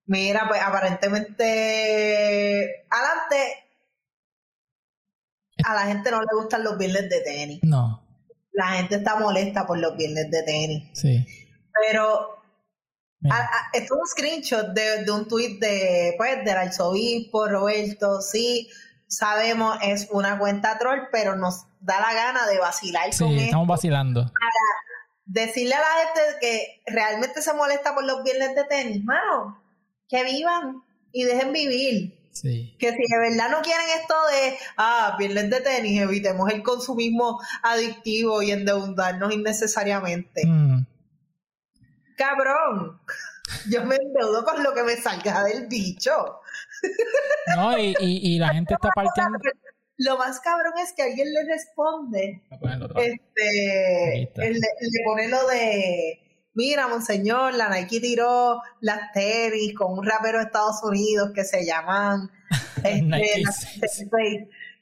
[0.06, 3.38] Mira, pues aparentemente, adelante,
[5.66, 7.60] a la gente no le gustan los viernes de tenis.
[7.64, 8.06] No,
[8.52, 10.90] La gente está molesta por los viernes de tenis.
[10.94, 11.26] sí.
[11.88, 12.38] Pero
[13.32, 18.22] a- a- esto es un screenshot de, de un tuit de, pues, del arzobispo Roberto.
[18.22, 18.70] Sí,
[19.08, 23.46] sabemos, es una cuenta troll, pero nos da la gana de vacilar Sí, con esto.
[23.46, 24.32] estamos vacilando.
[25.26, 29.62] Decirle a la gente que realmente se molesta por los viernes de tenis, mano,
[30.10, 32.20] que vivan y dejen vivir.
[32.32, 32.76] Sí.
[32.80, 37.40] Que si de verdad no quieren esto de, ah, viernes de tenis, evitemos el consumismo
[37.62, 40.42] adictivo y endeudarnos innecesariamente.
[40.46, 40.82] Mm,
[42.18, 43.00] Cabrón,
[43.70, 46.42] yo me endeudo con lo que me salga del bicho.
[47.56, 49.40] No, y, y, y la gente está partiendo.
[50.04, 53.12] Lo más cabrón es que alguien le responde, Voy a ponerlo otra vez.
[53.12, 56.20] Ahí este, él le, pone lo de,
[56.54, 61.66] mira, monseñor, la Nike tiró las tenis con un rapero de Estados Unidos que se
[61.66, 62.30] llaman,
[62.78, 63.78] este, Nike las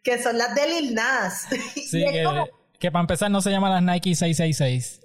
[0.03, 1.47] que son las de Lil Nas.
[1.75, 2.47] Sí, que, como,
[2.79, 5.01] que para empezar no se llaman las Nike 666.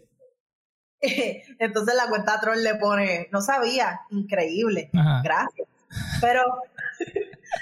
[1.58, 4.88] entonces la cuenta troll le pone, no sabía, increíble.
[4.94, 5.20] Ajá.
[5.22, 5.68] gracias.
[6.20, 6.42] Pero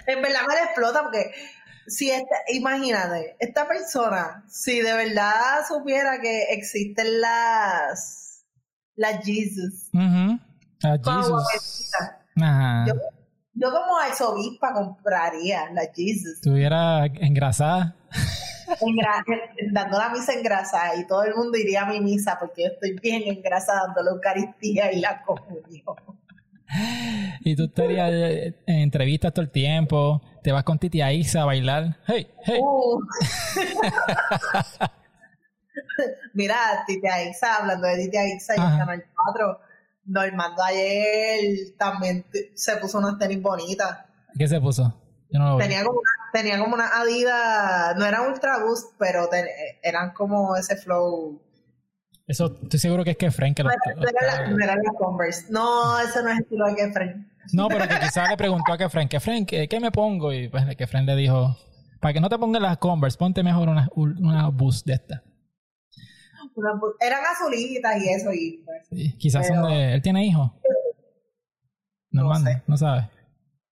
[0.06, 1.32] en verdad me la explota porque
[1.87, 8.44] si esta, imagínate, esta persona, si de verdad supiera que existen las
[8.97, 10.38] las Jesus, Ujú.
[10.85, 11.90] Ah, como Jesus.
[12.40, 12.85] Ajá.
[12.87, 12.94] Yo-
[13.57, 17.94] yo como arzobispa compraría las Jesus, Estuviera engrasada.
[18.81, 19.25] engra-
[19.73, 22.99] dando la misa engrasada y todo el mundo iría a mi misa porque yo estoy
[23.01, 25.97] bien engrasada dando la Eucaristía y la comunión.
[27.46, 30.22] Y tú estarías eh, en entrevistas todo el tiempo.
[30.42, 31.98] Te vas con Titi Aiza a bailar.
[32.06, 32.58] Hey, hey.
[32.62, 33.00] Uh.
[36.34, 36.56] Mira,
[36.87, 39.60] Titi Aixa, hablando de Titi Aixa y el Canal 4,
[40.06, 41.40] Normando ayer
[41.78, 43.98] también se puso unas tenis bonitas.
[44.37, 45.00] ¿Qué se puso?
[45.30, 45.62] Yo no lo vi.
[45.62, 49.46] Tenía como una, tenía como una Adidas, no eran Ultra Boost, pero ten-
[49.82, 51.40] eran como ese flow.
[52.26, 55.46] Eso estoy seguro que es que Frank que lo, No lo eran las Converse.
[55.50, 57.30] No, ese no es estilo de Kefren.
[57.52, 60.32] No, pero que quizás le preguntó a Kefren, Kefren, ¿qué, ¿qué me pongo?
[60.32, 61.56] Y pues Kefren le dijo,
[62.00, 65.22] para que no te pongas las Converse, ponte mejor una, una boost de esta.
[66.56, 69.94] Una bu- eran azulitas y eso, y pues, Sí, quizás Pero- son de...
[69.94, 70.50] ¿Él tiene hijos?
[72.10, 72.62] No, No manda, sé.
[72.66, 73.10] no sabe.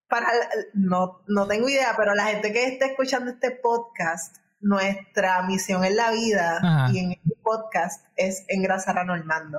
[0.08, 0.26] para
[0.74, 5.96] no, no tengo idea, pero la gente que esté escuchando este podcast, nuestra misión en
[5.96, 6.90] la vida Ajá.
[6.92, 7.12] y en
[7.42, 9.58] podcast es engrasar a Normando.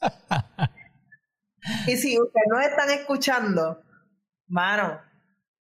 [1.86, 3.82] y si ustedes nos están escuchando,
[4.48, 5.00] mano,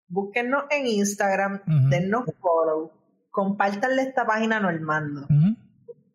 [0.08, 2.92] búsquennos en Instagram, dennos follow,
[3.30, 5.26] compártanle esta página a Normando.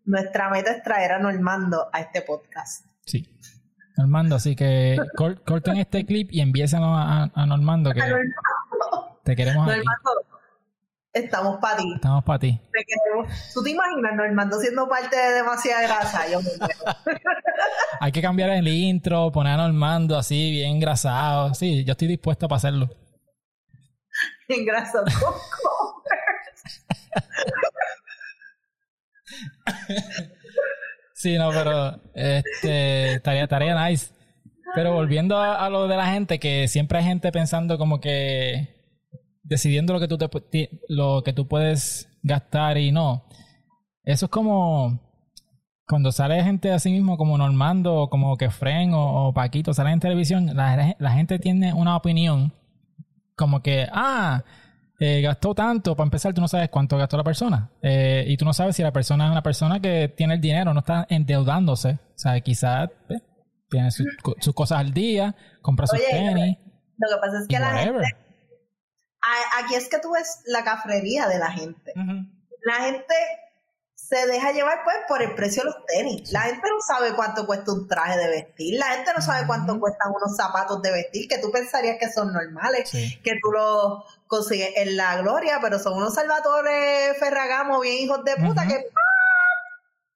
[0.05, 2.85] Nuestra meta es traer a Normando a este podcast.
[3.05, 3.27] Sí.
[3.97, 9.19] Normando, así que cor- corten este clip y envíeselo a, a Normando que A Normando,
[9.23, 9.81] te queremos aquí.
[11.17, 11.93] Estamos para ti.
[11.95, 12.59] Estamos para ti.
[13.53, 16.27] ¿Tú te imaginas Normando siendo parte de demasiada grasa?
[16.29, 16.75] Yo me muero.
[17.99, 21.53] Hay que cambiar el intro, poner a Normando así, bien engrasado.
[21.53, 22.89] Sí, yo estoy dispuesto para hacerlo.
[24.47, 26.03] en grasa coco.
[31.13, 34.13] Sí, no, pero este, estaría, estaría nice.
[34.75, 38.76] Pero volviendo a, a lo de la gente, que siempre hay gente pensando como que
[39.47, 43.23] decidiendo lo que tú te, lo que tú puedes gastar y no.
[44.03, 44.99] Eso es como
[45.87, 49.99] cuando sale gente así mismo como Normando o como Kefren o, o Paquito salen en
[50.01, 52.53] televisión, la, la gente tiene una opinión
[53.35, 54.43] como que, ah,
[54.99, 58.45] eh, gastó tanto, para empezar tú no sabes cuánto gastó la persona Eh, y tú
[58.45, 61.91] no sabes si la persona es una persona que tiene el dinero, no está endeudándose,
[61.91, 63.19] o sea, quizás eh,
[63.69, 66.57] tiene sus, co- sus cosas al día, compra sus tenis
[66.97, 68.05] Lo que pasa es que la whatever.
[68.05, 68.26] gente.
[69.59, 71.93] Aquí es que tú ves la cafrería de la gente.
[72.63, 73.13] La gente
[73.93, 76.31] se deja llevar pues por el precio de los tenis.
[76.31, 78.79] La gente no sabe cuánto cuesta un traje de vestir.
[78.79, 82.31] La gente no sabe cuánto cuestan unos zapatos de vestir que tú pensarías que son
[82.31, 82.89] normales.
[82.89, 83.19] Sí.
[83.23, 88.35] que tú los consigues en la gloria, pero son unos Salvatore Ferragamo bien hijos de
[88.37, 88.85] puta que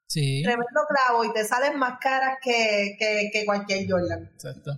[0.08, 0.42] Sí.
[0.44, 4.30] Tremendo clavo y te salen más caras que, que, que cualquier Jordan.
[4.34, 4.78] Exacto.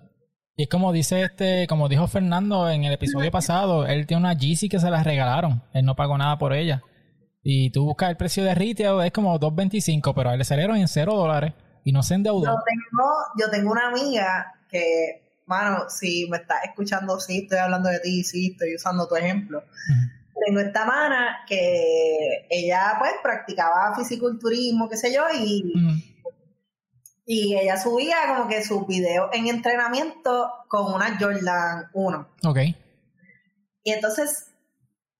[0.55, 4.37] Y es como dice este, como dijo Fernando en el episodio pasado, él tiene una
[4.37, 5.63] Yeezy que se la regalaron.
[5.73, 6.83] Él no pagó nada por ella.
[7.41, 10.77] Y tú buscas el precio de retail, es como 2.25, pero a él le salieron
[10.77, 12.45] en 0 dólares y no se endeudó.
[12.45, 17.89] Yo tengo, yo tengo una amiga que, mano, si me estás escuchando, sí, estoy hablando
[17.89, 19.63] de ti, sí, estoy usando tu ejemplo.
[20.45, 26.12] Tengo esta mana que ella, pues, practicaba fisiculturismo, qué sé yo, y.
[27.25, 32.29] y ella subía como que sus videos en entrenamiento con una Jordan 1.
[32.45, 32.57] Ok.
[33.83, 34.47] Y entonces,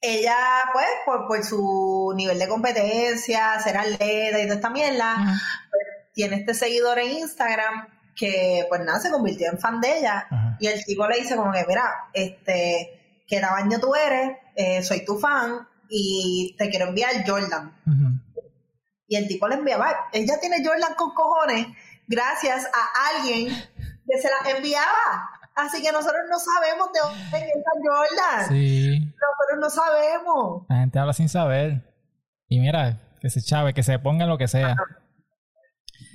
[0.02, 0.36] ella,
[0.74, 5.34] pues, por, por su nivel de competencia, ser atleta y toda esta mierda, Ajá.
[6.14, 10.28] tiene este seguidor en Instagram que, pues nada, se convirtió en fan de ella.
[10.60, 14.38] Y el tipo le dice como que, mira, este, ¿qué tamaño tú eres?
[14.56, 17.76] Eh, soy tu fan y te quiero enviar Jordan.
[19.08, 21.68] Y el tipo le enviaba, ella tiene Jordan con cojones
[22.14, 25.30] gracias a alguien que se las enviaba.
[25.56, 28.48] Así que nosotros no sabemos de dónde es esa Jordan.
[28.50, 29.00] Sí.
[29.00, 30.66] Nosotros no sabemos.
[30.70, 31.94] La gente habla sin saber.
[32.48, 34.76] Y mira, que se chave, que se ponga lo que sea.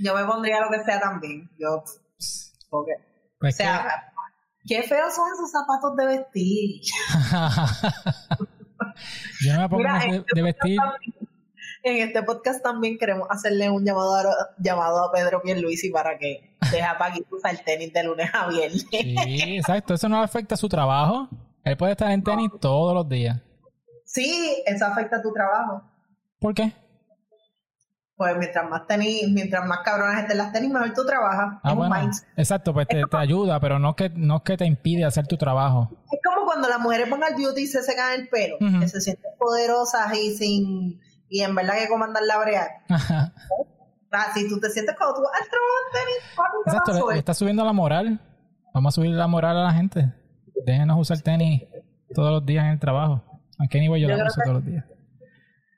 [0.03, 1.49] Yo me pondría lo que sea también.
[1.59, 1.83] Yo,
[2.69, 2.97] porque, o
[3.41, 4.13] Pues sea,
[4.67, 6.83] qué feos son esos zapatos de vestir.
[6.83, 6.91] que-
[9.47, 10.77] Yo no me pongo Mira, de, este de vestir.
[10.79, 11.15] también-
[11.83, 14.25] En este podcast también queremos hacerle un llamado a,
[14.59, 16.97] llamado a Pedro Pierluisi para que deje a
[17.31, 18.87] usar tenis de lunes a viernes.
[18.91, 19.17] Sí,
[19.57, 19.95] exacto.
[19.95, 21.29] Eso no afecta a su trabajo.
[21.65, 23.41] Él puede estar en tenis todos los días.
[24.05, 25.83] Sí, eso afecta a tu trabajo.
[26.41, 26.73] ¿Por qué?
[28.17, 31.61] Pues mientras más tenis, mientras más cabronas estén las tenis, mejor tú trabajas.
[31.63, 32.11] Ah, bueno.
[32.37, 35.89] Exacto, pues te, te ayuda, pero no que, no que te impide hacer tu trabajo.
[36.11, 39.01] Es como cuando las mujeres van al beauty y se secan el pelo, que se
[39.01, 42.69] sienten poderosas y sin y en verdad que comandan la brear.
[42.89, 43.33] Ajá.
[44.11, 46.57] Así tú te sientes cuando tú vas al trabajo en tenis, papi,
[46.95, 48.21] Exacto, está subiendo la moral.
[48.73, 50.13] Vamos a subir la moral a la gente.
[50.65, 51.63] Déjenos usar tenis
[52.15, 53.23] todos los días en el trabajo.
[53.59, 54.85] Aunque anyway yo Yo la uso que- todos los días.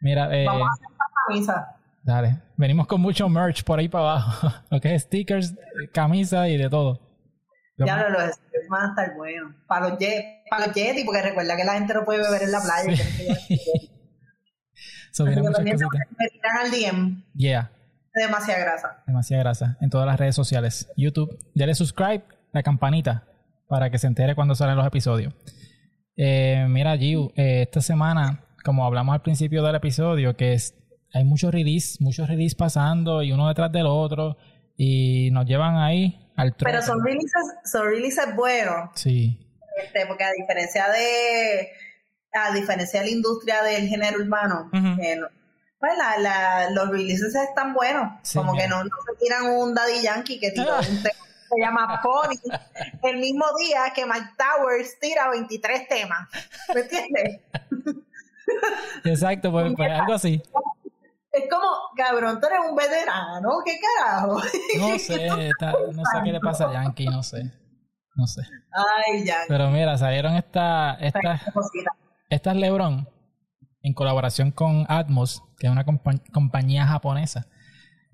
[0.01, 0.87] Mira, eh, Vamos a hacer
[1.27, 1.77] camisa.
[2.03, 2.43] dale.
[2.57, 4.49] Venimos con mucho merch por ahí para abajo.
[4.71, 5.55] Lo que es stickers,
[5.93, 7.01] camisa y de todo.
[7.79, 9.55] Ya lo, los stickers van a estar buenos.
[9.67, 12.53] Para los jet, para los Yeti, porque recuerda que la gente no puede beber en
[12.53, 12.97] la playa.
[12.97, 13.89] Sí.
[15.17, 16.01] que muchas cositas.
[16.61, 17.23] al DM.
[17.35, 17.71] Yeah.
[18.15, 19.03] Demasiada grasa.
[19.07, 20.91] Demasiada grasa en todas las redes sociales.
[20.97, 23.25] YouTube, dale subscribe, la campanita,
[23.69, 25.33] para que se entere cuando salen los episodios.
[26.17, 30.75] Eh, mira, Giu, eh, esta semana, como hablamos al principio del episodio, que es,
[31.15, 34.37] hay muchos release, muchos release pasando y uno detrás del otro,
[34.77, 36.73] y nos llevan ahí al trono.
[36.73, 38.91] Pero son releases, son releases buenos.
[38.95, 39.39] Sí,
[39.83, 41.69] Este, porque a diferencia de
[42.33, 45.01] a diferencia de la industria del género urbano, Ujú.
[45.01, 45.29] que no-
[45.79, 49.75] pues la, la- los releases están buenos, Sí, como que no, no se tiran un
[49.75, 50.81] Daddy Yankee que tiró Ah.
[50.89, 52.39] un tema que se llama Pony
[53.03, 56.29] el mismo día que Mike Towers tira 23 temas,
[56.75, 57.41] ¿me entiendes?
[59.05, 60.43] exacto, pues, pues algo así.
[61.33, 61.67] Es como,
[61.97, 64.41] cabrón, tú eres un veterano, ¿qué carajo?
[64.79, 67.43] No sé, está- no sé qué le pasa a Yankee, no sé.
[68.17, 68.43] No sé.
[68.73, 71.53] Ay, Yankee, Pero mira, salieron esta, estas esta.
[72.31, 73.09] Esta es LeBron,
[73.83, 77.47] en colaboración con Atmos, que es una compa- compañía japonesa.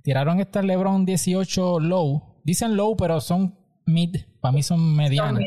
[0.02, 2.40] Tiraron estas LeBron 18 low.
[2.44, 4.16] Dicen low, pero son mid.
[4.40, 5.44] Para mí son medianas.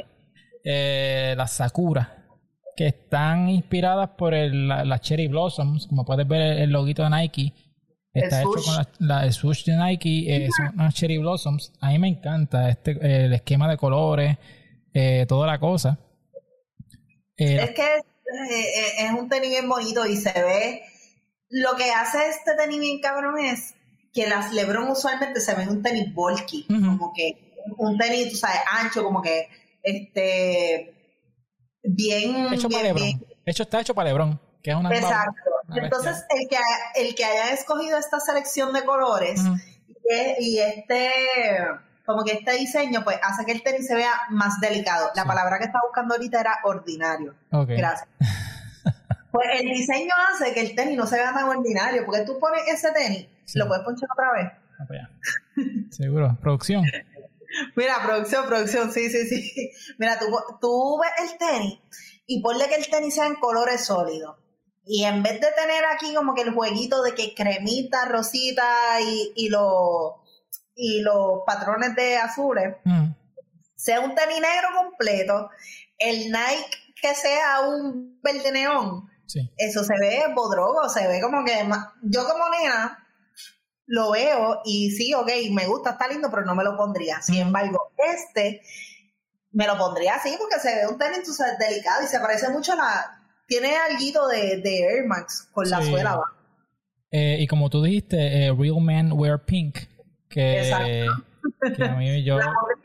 [0.64, 2.26] Eh, las Sakura,
[2.76, 5.88] que están inspiradas por el- la, la Cherry Blossoms.
[5.88, 7.54] Como puedes ver, el, loguito de Nike.
[8.14, 10.26] Está El hecho con la, la- el swoosh de Nike.
[10.46, 11.72] eh, son unas Cherry Blossoms.
[11.80, 14.38] A mí me encanta este, eh, el esquema de colores,
[14.94, 15.98] eh, toda la cosa.
[17.38, 17.84] Eh, Es que
[18.34, 20.84] es, eh, es un tenis bien bonito y se ve.
[21.50, 23.74] Lo que hace este tenis bien cabrón es
[24.14, 28.60] que las Lebron usualmente se ven un tenis bulky, como que un tenis, tú sabes,
[28.72, 29.48] ancho, como que
[29.84, 30.94] este
[31.84, 33.04] bien, hecho para LeBron.
[33.04, 35.42] bien- Hecho está hecho para LeBron, que es una Exacto.
[35.68, 36.58] una Entonces, el que,
[36.96, 39.42] el que haya escogido esta selección de colores
[40.40, 41.10] y este
[42.10, 45.12] como que este diseño pues hace que el tenis se vea más delicado.
[45.16, 45.28] La Sí.
[45.28, 47.36] palabra que estaba buscando ahorita era ordinario.
[47.52, 48.08] Gracias.
[49.32, 52.62] Pues el diseño hace que el tenis no se vea tan ordinario, porque tú pones
[52.68, 53.60] ese tenis, Sí.
[53.60, 54.52] lo puedes ponchar otra vez.
[54.80, 55.10] Ah, allá.
[55.92, 56.36] Seguro.
[56.42, 56.84] Producción.
[57.76, 59.72] Mira, producción, producción, sí, sí, sí.
[60.00, 60.26] Mira, tú,
[60.60, 61.80] tú ves el tenis
[62.26, 64.36] y ponle que el tenis sea en colores sólidos.
[64.84, 69.32] Y en vez de tener aquí como que el jueguito de que cremita, rosita y,
[69.36, 70.14] y, los,
[70.82, 73.12] y los patrones de azules, Mm.
[73.76, 75.50] sea un tenis negro completo,
[75.98, 79.52] el Nike que sea un verde neón, Sí.
[79.58, 81.54] eso se ve bodrogo, se ve como que
[82.04, 83.06] yo como nena
[83.86, 87.22] lo veo y sí, ok, me gusta, está lindo, pero no me lo pondría.
[87.22, 88.62] Sin embargo, este
[89.52, 91.28] me lo pondría así porque se ve un tenis
[91.60, 93.16] delicado y se parece mucho a la...
[93.48, 96.36] Tiene algo de, de Air Max con la suela abajo.
[97.10, 99.78] Eh, y como tú dijiste, eh, Real Men Wear Pink,
[100.30, 101.08] que,
[101.76, 102.38] que a mí yo,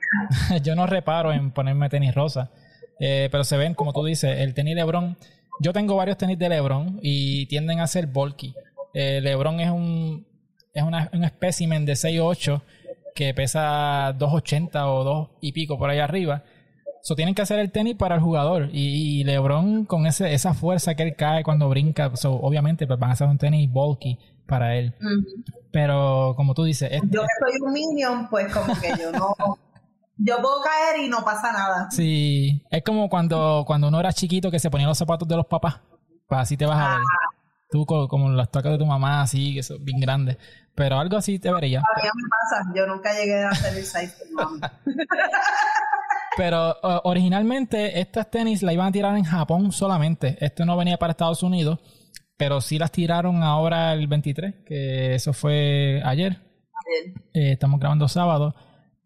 [0.63, 2.51] yo no reparo en ponerme tenis rosa,
[2.99, 5.17] eh, pero se ven, como tú dices, el tenis Lebron.
[5.61, 8.55] Yo tengo varios tenis de Lebron y tienden a ser bulky.
[8.93, 10.27] Lebron es un
[10.75, 12.61] es una, un espécimen de 6'8
[13.15, 16.43] que pesa 2'80 o 2 y pico por ahí arriba.
[17.01, 18.71] So, tienen que hacer el tenis para el jugador.
[18.73, 23.11] Y, LeBron, con ese, esa fuerza que él cae cuando brinca, so, obviamente pues, van
[23.11, 24.95] a hacer un tenis bulky para él.
[25.73, 26.91] Pero como tú dices...
[27.11, 29.35] yo que soy un minion, pues como que yo no...
[30.17, 31.91] yo puedo caer y no pasa nada.
[31.91, 35.47] Sí, es como cuando, cuando uno era chiquito que se ponía los zapatos de los
[35.47, 35.81] papás.
[36.29, 36.99] Pues así te vas a ver.
[36.99, 37.35] Ah.
[37.71, 40.39] Tú como, las tocas de tu mamá, así, que son bien grandes.
[40.77, 41.81] Pero algo así te vería.
[41.81, 44.15] A mí me pasa, yo nunca llegué a hacer el size
[46.37, 50.37] Pero originalmente estas tenis las iban a tirar en Japón solamente.
[50.41, 51.81] Esto no venía para Estados Unidos,
[52.37, 56.41] pero sí las tiraron ahora el 23, que eso fue ayer.
[57.33, 58.55] Eh, estamos grabando sábado.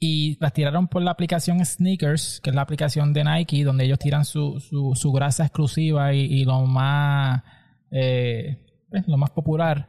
[0.01, 3.99] Y las tiraron por la aplicación Sneakers, que es la aplicación de Nike, donde ellos
[3.99, 7.43] tiran su, su, su grasa exclusiva y, lo más
[7.91, 8.65] eh,
[9.07, 9.89] lo más popular.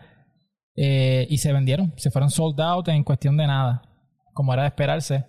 [0.76, 3.82] Eh, y se vendieron, se fueron sold out en cuestión de nada,
[4.34, 5.26] como era de esperarse.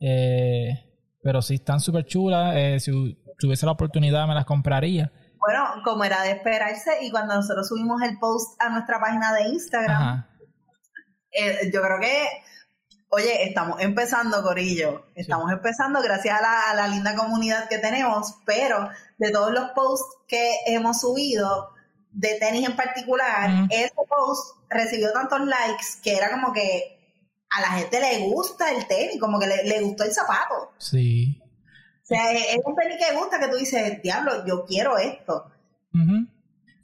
[0.00, 0.90] Eh,
[1.22, 2.54] pero sí están súper chulas.
[2.56, 5.12] Eh, si tuviese la oportunidad, me las compraría.
[5.40, 9.48] Bueno, como era de esperarse, y cuando nosotros subimos el post a nuestra página de
[9.48, 10.26] Instagram,
[11.32, 12.28] eh, yo creo que,
[13.08, 15.06] oye, estamos empezando, Corillo.
[15.14, 20.56] Estamos empezando gracias a la, linda comunidad que tenemos, pero de todos los posts que
[20.66, 21.70] hemos subido,
[22.12, 26.98] de tenis en particular, ese post recibió tantos likes que era como que
[27.50, 30.72] a la gente le gusta el tenis, como que le, gustó el zapato.
[30.78, 31.39] Sí.
[32.10, 35.46] O sea, es, un tenis que gusta que tú dices, diablo, yo quiero esto.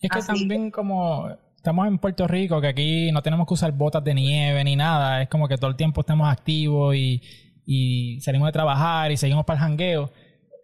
[0.00, 4.04] Es que también como estamos en Puerto Rico, que aquí no tenemos que usar botas
[4.04, 7.20] de nieve ni nada, es como que todo el tiempo estamos activos y,
[7.64, 10.12] y salimos de trabajar y seguimos para el jangueo,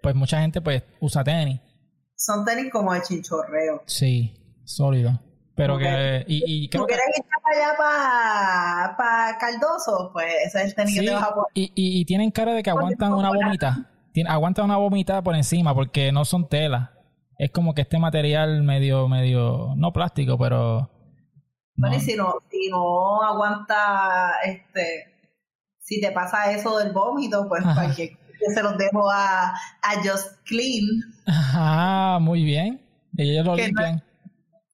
[0.00, 1.58] pues mucha gente pues usa tenis.
[2.14, 3.82] Son tenis como de chinchorreo.
[3.86, 4.32] Sí,
[4.64, 5.20] sólido.
[5.56, 6.24] Pero que.
[6.28, 10.10] Y, y creo ¿Tú quieres ir para allá para pa Caldoso?
[10.12, 11.48] Pues ese es el tenis que te vas a poner.
[11.54, 13.30] Y, y, tienen cara de que aguantan una
[14.14, 14.32] vomita.
[14.32, 16.92] aguantan una vomita por encima porque no son tela.
[17.38, 19.74] Es como que este material medio, medio.
[19.76, 20.90] No plástico, pero.
[21.74, 25.08] Bueno, y si no, si no aguanta este.
[25.78, 30.38] Si te pasa eso del vómito, pues cualquier yo se los dejo a, a Just
[30.44, 30.84] Clean.
[31.26, 32.80] Ajá, muy bien.
[33.16, 34.02] Ellos lo limpian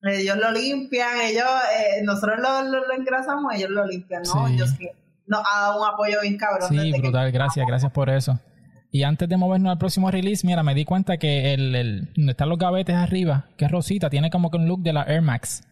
[0.02, 1.44] ellos lo limpian, ellos,
[1.76, 4.46] eh, nosotros lo, lo, engrasamos, ellos lo limpian, ¿no?
[4.46, 4.54] Sí.
[4.54, 4.74] Ellos
[5.26, 6.68] nos ha dado un apoyo bien cabrón.
[6.68, 8.38] Sí, brutal, gracias, gracias por eso.
[8.90, 12.32] Y antes de movernos al próximo release, mira, me di cuenta que el, el donde
[12.32, 15.22] están los gavetes arriba, que es rosita, tiene como que un look de la Air
[15.22, 15.64] Max.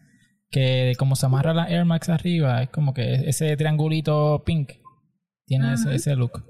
[0.49, 4.73] Que como se amarra la Air Max arriba, es como que ese triangulito pink
[5.45, 6.43] tiene ese, ese, look.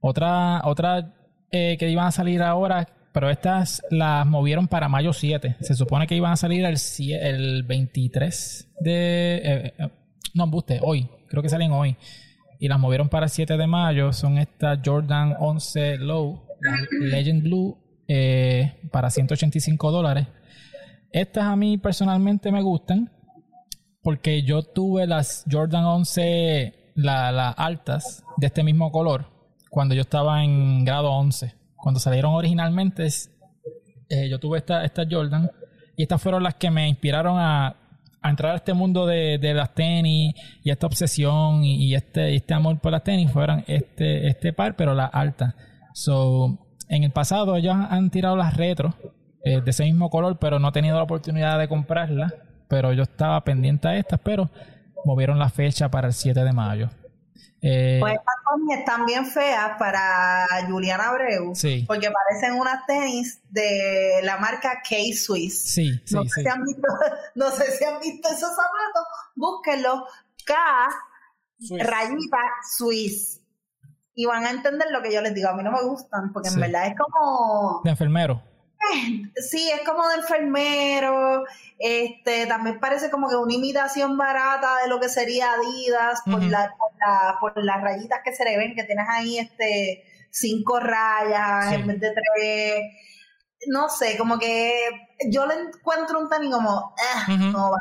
[0.00, 1.14] Otra, otra
[1.50, 5.56] eh, que iban a salir ahora, pero estas las movieron para mayo 7.
[5.60, 6.76] Se supone que iban a salir el,
[7.20, 9.36] el 23 de...
[9.36, 9.88] Eh, eh,
[10.34, 11.08] no, buste, hoy.
[11.28, 11.96] Creo que salen hoy.
[12.58, 14.12] Y las movieron para el 7 de mayo.
[14.12, 16.42] Son estas Jordan 11 Low,
[17.00, 17.78] Legend Blue,
[18.08, 20.26] eh, para 185 dólares.
[21.12, 23.10] Estas a mí personalmente me gustan
[24.02, 29.26] porque yo tuve las Jordan 11, las altas, de este mismo color,
[29.70, 33.06] cuando yo estaba en grado 11 cuando salieron originalmente,
[34.08, 35.48] eh, yo tuve esta, esta Jordan
[35.96, 37.76] y estas fueron las que me inspiraron a,
[38.30, 42.92] entrar a este mundo de, las tenis y esta obsesión y, este, este amor por
[42.92, 45.54] las tenis fueron este, este par, pero las altas.
[45.94, 46.58] So,
[46.88, 48.94] en el pasado ellos han tirado las retro
[49.44, 52.34] eh, de ese mismo color, pero no he tenido la oportunidad de comprarlas.
[52.68, 54.50] Pero yo estaba pendiente a estas, pero
[55.04, 56.90] movieron la fecha para el 7 de mayo.
[57.62, 61.52] Eh, pues estas tenis están bien feas para Juliana Abreu.
[61.86, 65.58] Porque parecen unas tenis de la marca K-Swiss.
[65.74, 66.88] Sí, no, sé Si han visto,
[67.34, 69.04] no sé si han visto esos zapatos.
[69.34, 70.06] Búsquenlo.
[70.44, 70.54] K,
[71.80, 72.38] rayita
[72.76, 73.40] Swiss.
[74.14, 75.48] Y van a entender lo que yo les digo.
[75.48, 77.80] A mí no me gustan porque en verdad es como...
[77.84, 78.42] De enfermero.
[79.50, 81.44] Sí, es como de enfermero.
[81.78, 86.74] Este, también parece como que una imitación barata de lo que sería Adidas por, la,
[87.40, 92.00] por, las rayitas que se le ven, que tienes ahí este cinco rayas en vez
[92.00, 92.82] de tres.
[93.68, 94.72] No sé, como que
[95.30, 97.72] yo le encuentro un tenis como, eh, no,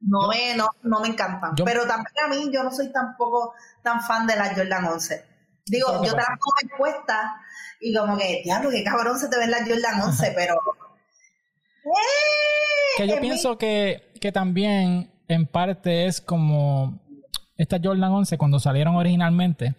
[0.00, 1.54] no me, no, no me encantan.
[1.64, 5.35] pero también a mí yo no soy tampoco tan fan de la Jordan 11.
[5.66, 7.32] Digo, yo te las pongo expuestas
[7.80, 10.54] y como que, diablo, qué cabrón se te ve la Jordan 11, pero...
[12.96, 16.98] que yo pienso que, que también en parte es como
[17.56, 19.74] esta Jordan 11 cuando salieron originalmente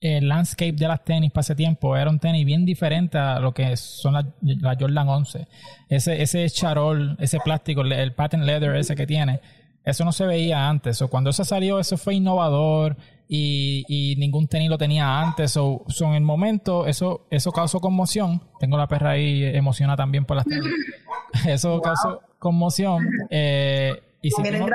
[0.00, 3.52] el landscape de las tenis para ese tiempo era un tenis bien diferente a lo
[3.52, 5.46] que son las la Jordan 11.
[5.88, 9.40] Ese, ese charol, ese plástico, el patent leather ese que tiene,
[9.84, 11.02] eso no se veía antes.
[11.02, 12.96] O cuando eso salió, eso fue innovador
[13.32, 15.56] y, y ningún tenis lo tenía antes.
[15.56, 18.42] O en el momento, eso, eso causó conmoción.
[18.58, 20.66] Tengo la perra ahí emocionada también por las tenis.
[21.46, 23.08] eso causó conmoción.
[23.30, 24.66] Eh, y si Quieren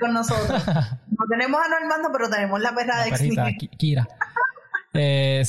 [0.00, 0.64] con nosotros.
[0.68, 4.08] no tenemos a Normando, pero tenemos la perra de perrita, Kira.
[4.94, 5.42] Eh,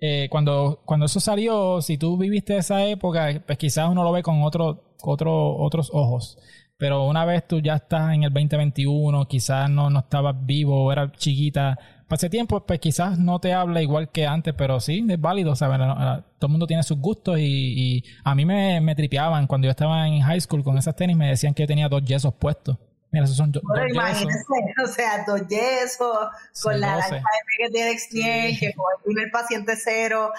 [0.00, 4.22] eh, cuando, cuando eso salió, si tú viviste esa época, pues quizás uno lo ve
[4.22, 6.38] con otro, otro, otros ojos.
[6.80, 11.12] Pero una vez tú ya estás en el 2021, quizás no, no estabas vivo, era
[11.12, 11.78] chiquita.
[12.08, 15.78] Hace tiempo, pues quizás no te habla igual que antes, pero sí, es válido, ¿sabes?
[15.78, 19.72] Todo el mundo tiene sus gustos y, y a mí me, me tripeaban cuando yo
[19.72, 22.78] estaba en high school con esas tenis, me decían que yo tenía dos yesos puestos.
[23.12, 24.38] Mira, esos son dos imagínese,
[24.82, 26.28] o sea, dos yesos,
[26.62, 27.22] con la lancha
[27.58, 30.32] que tiene que con el primer paciente cero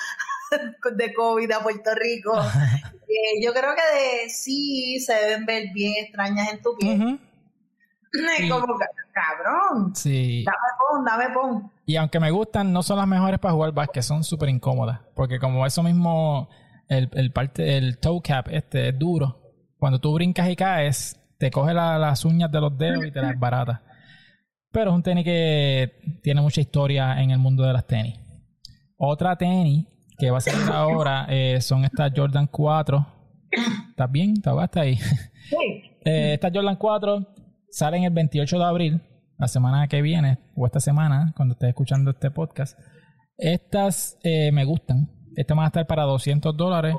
[0.95, 2.34] de COVID a Puerto Rico.
[3.14, 7.20] Eh, yo creo que de, sí se deben ver bien extrañas en tu piel.
[8.49, 8.80] Como,
[9.12, 9.93] cabrón.
[9.93, 10.45] Sí.
[10.45, 11.72] Dame pon, dame pon.
[11.86, 15.02] Y aunque me gustan, no son las mejores para jugar básquet, son súper incómodas.
[15.14, 16.47] Porque como eso mismo,
[16.88, 19.41] el, el, parte, el toe cap este es duro.
[19.78, 23.38] Cuando tú brincas y caes, te coge las uñas de los dedos y te las
[23.38, 23.84] barata.
[24.72, 28.18] Pero es un tenis que tiene mucha historia en el mundo de las tenis.
[28.95, 29.86] Otra tenis
[30.22, 33.07] que va a salir ahora eh, son estas Jordan 4.
[33.89, 34.36] ¿Estás bien?
[34.36, 34.95] ¿Estás ahí?
[34.95, 35.55] Sí.
[36.05, 37.28] eh, estas Jordan 4
[37.72, 39.01] salen el 28 de abril,
[39.39, 42.80] la semana que viene, o esta semana, cuando estés escuchando este podcast.
[43.36, 45.09] Estas eh, me gustan.
[45.36, 46.95] Estas van a estar para 200 dólares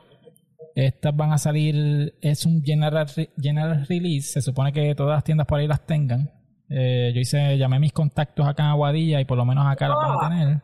[0.75, 3.07] estas van a salir, es un general,
[3.39, 6.31] general release, se supone que todas las tiendas por ahí las tengan.
[6.71, 9.99] Eh, yo hice, llamé mis contactos acá en Aguadilla y por lo menos acá las
[9.99, 10.29] van a ah.
[10.31, 10.63] tener.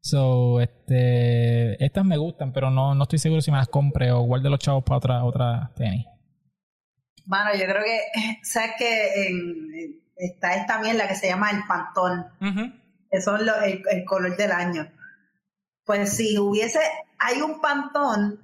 [0.00, 4.20] So, este, estas me gustan, pero no, no estoy seguro si me las compre o
[4.20, 6.06] guarde los chavos para otra, otra tenis.
[7.26, 8.00] Bueno, yo creo que,
[8.42, 12.26] sabes que está esta también la que se llama el pantón.
[13.10, 14.90] Eso es el, el color del año.
[15.84, 16.80] Pues si hubiese,
[17.18, 18.40] hay un pantón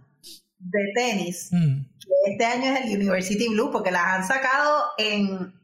[0.58, 1.82] de tenis, mm.
[2.00, 5.54] que este año es el University Blue, porque las han sacado en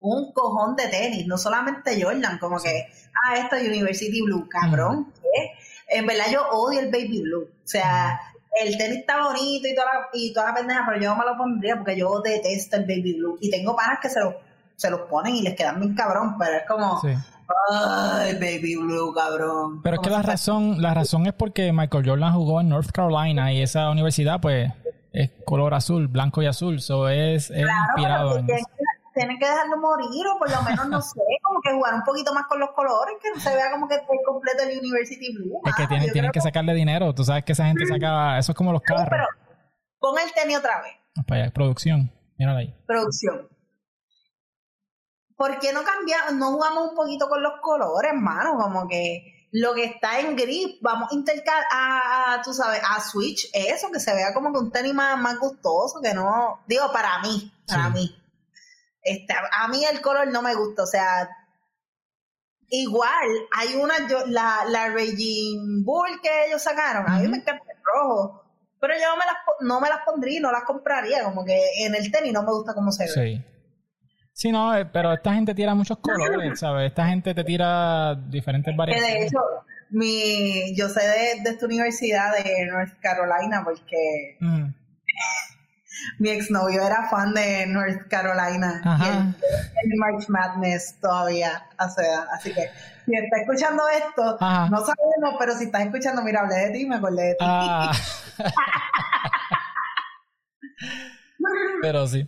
[0.00, 2.88] un cojón de tenis, no solamente Jordan, como que,
[3.24, 5.00] ah, esto es University Blue, cabrón.
[5.00, 5.90] Mm.
[5.90, 7.44] En verdad yo odio el Baby Blue.
[7.44, 8.66] O sea, mm.
[8.66, 11.24] el tenis está bonito y toda, la, y toda la pendeja, pero yo no me
[11.24, 13.38] lo pondría porque yo detesto el Baby Blue.
[13.40, 14.34] Y tengo panas que se los,
[14.76, 17.00] se los ponen y les quedan bien cabrón, pero es como...
[17.70, 19.80] Ay, baby blue, cabrón.
[19.82, 23.52] Pero es que la razón, la razón es porque Michael Jordan jugó en North Carolina
[23.54, 24.70] y esa universidad, pues,
[25.12, 26.76] es color azul, blanco y azul.
[26.76, 28.46] Eso es, inspirado en
[29.18, 32.32] tienen que dejarlo morir o por lo menos, no sé, como que jugar un poquito
[32.32, 35.60] más con los colores, que no se vea como que es completo el University Blue.
[35.64, 37.14] Es que tienen, tienen que, sacarle dinero.
[37.14, 39.06] Tú sabes que esa gente saca, eso es como los carros.
[39.10, 39.26] pero
[39.98, 40.94] pon el tenis otra vez.
[41.26, 42.12] Para allá, producción.
[42.38, 42.74] Mírala ahí.
[42.86, 43.48] Producción.
[45.38, 48.58] ¿por qué no cambiamos, no jugamos un poquito con los colores, hermano?
[48.58, 53.48] Como que lo que está en gris, vamos a intercalar a, tú sabes, a switch
[53.54, 57.50] eso, que se vea como que un tenis más, gustoso, que no, digo, para mí,
[57.66, 58.14] para mí.
[59.02, 61.28] Este, a mí el color no me gusta, o sea,
[62.68, 63.94] igual, hay una,
[64.26, 68.44] la, la Regine Bull que ellos sacaron, a mí me encanta el rojo,
[68.80, 71.94] pero yo no me las, no me las pondría, no las compraría, como que en
[71.94, 73.10] el tenis no me gusta cómo se ve.
[73.10, 73.44] Sí.
[74.38, 76.90] Sí, no, eh, pero esta gente tira muchos colores, ¿sabes?
[76.90, 79.14] Esta gente te tira diferentes variaciones.
[79.14, 79.40] De hecho,
[79.90, 84.38] mi, yo sé de, esta universidad de North Carolina porque.
[86.18, 92.70] mi exnovio era fan de North Carolina y el, March Madness todavía hace así que
[93.06, 96.96] si está escuchando esto no sabemos pero si estás escuchando mira hablé de ti me
[96.96, 97.38] acordé de ti.
[97.40, 97.92] Ah.
[101.82, 102.26] pero sí.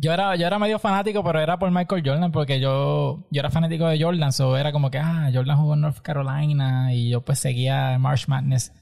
[0.00, 3.50] Yo era, yo era medio fanático, pero era por Michael Jordan, porque yo, yo era
[3.50, 7.22] fanático de Jordan, so era como que, ah, Jordan jugó en North Carolina y yo
[7.22, 8.72] pues seguía March Madness,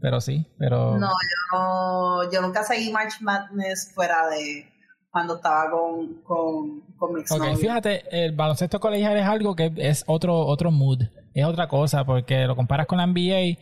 [0.00, 0.98] pero sí, pero...
[0.98, 1.08] No,
[1.52, 4.68] yo, yo nunca seguí March Madness fuera de
[5.10, 10.04] cuando estaba con, con, con mi Ok, fíjate, el baloncesto colegial es algo que es
[10.06, 13.58] otro, otro mood, es otra cosa, porque lo comparas con la NBA,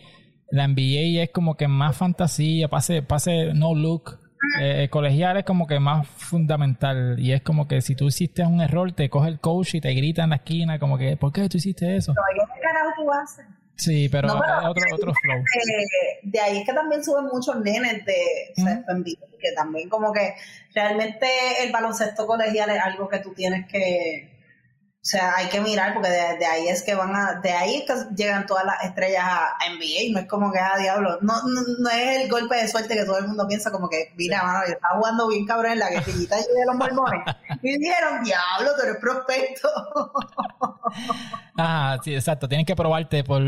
[0.51, 4.18] la NBA es como que más fantasía, pase, pase no look,
[4.61, 8.61] Eh, colegial es como que más fundamental y es como que si tú hiciste un
[8.61, 11.49] error te coge el coach y te grita en la esquina como que ¿por qué
[11.49, 12.12] tú hiciste eso?
[12.75, 13.47] ¿Qué carajo tú haces?
[13.77, 15.43] Sí, pero, es otro, otro flow.
[16.22, 20.35] De, ahí es que también suben muchos nenes de que también como que
[20.75, 21.27] realmente
[21.62, 24.35] el baloncesto colegial es algo que tú tienes que
[25.05, 27.85] o sea, hay que mirar porque de, ahí es que van a, de ahí es
[27.85, 31.35] que llegan todas las estrellas a, NBA, no es como que, a ah, diablo, no,
[31.43, 34.61] no, es el golpe de suerte que todo el mundo piensa como que, mira, mano,
[34.66, 37.20] yo estaba jugando bien cabrón en la guerrillita de los mormones
[37.62, 39.68] y dijeron, diablo, tú eres prospecto.
[41.57, 43.41] Ah, sí, exacto, tienes que probarte por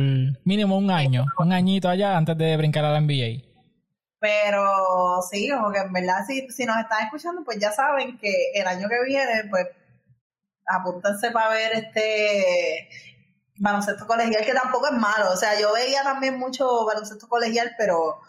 [0.45, 3.43] mínimo un año, un añito allá antes de brincar a la NBA.
[4.19, 8.33] Pero sí, como que en verdad, si, si nos están escuchando, pues ya saben que
[8.55, 9.67] el año que viene, pues
[10.67, 12.89] apúntense para ver este
[13.59, 15.33] baloncesto colegial, que tampoco es malo.
[15.33, 18.21] O sea, yo veía también mucho baloncesto colegial, pero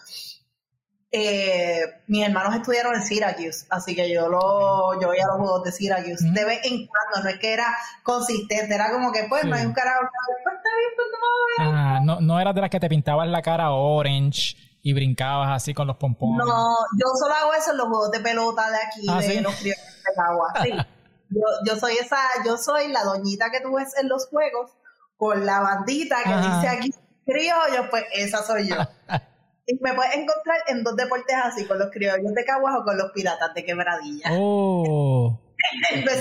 [1.11, 5.71] eh, mis hermanos estudiaron en Syracuse, así que yo lo yo veía los juegos de
[5.71, 9.55] Syracuse de vez en cuando, no es que era consistente, era como que pues no
[9.55, 10.01] hay un carajo,
[10.43, 13.41] pues está bien, pues no ah, no, no eras de las que te pintabas la
[13.41, 16.45] cara orange y brincabas así con los pompones.
[16.45, 19.55] No, yo solo hago eso en los juegos de pelota de aquí, ah, de los
[19.55, 19.83] criollos
[20.15, 20.71] de agua, sí.
[21.29, 24.71] Yo, yo soy esa, yo soy la doñita que tú ves en los juegos
[25.17, 26.93] con la bandita que dice aquí
[27.25, 28.77] criollos, pues esa soy yo.
[29.67, 32.97] y me puedes encontrar en dos deportes así, con los criollos de Caguas o con
[32.97, 34.29] los piratas de Quebradilla.
[34.31, 35.39] Oh.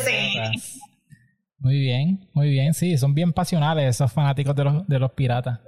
[1.59, 5.59] Muy bien, muy bien, sí, son bien pasionales esos fanáticos de los, de los piratas.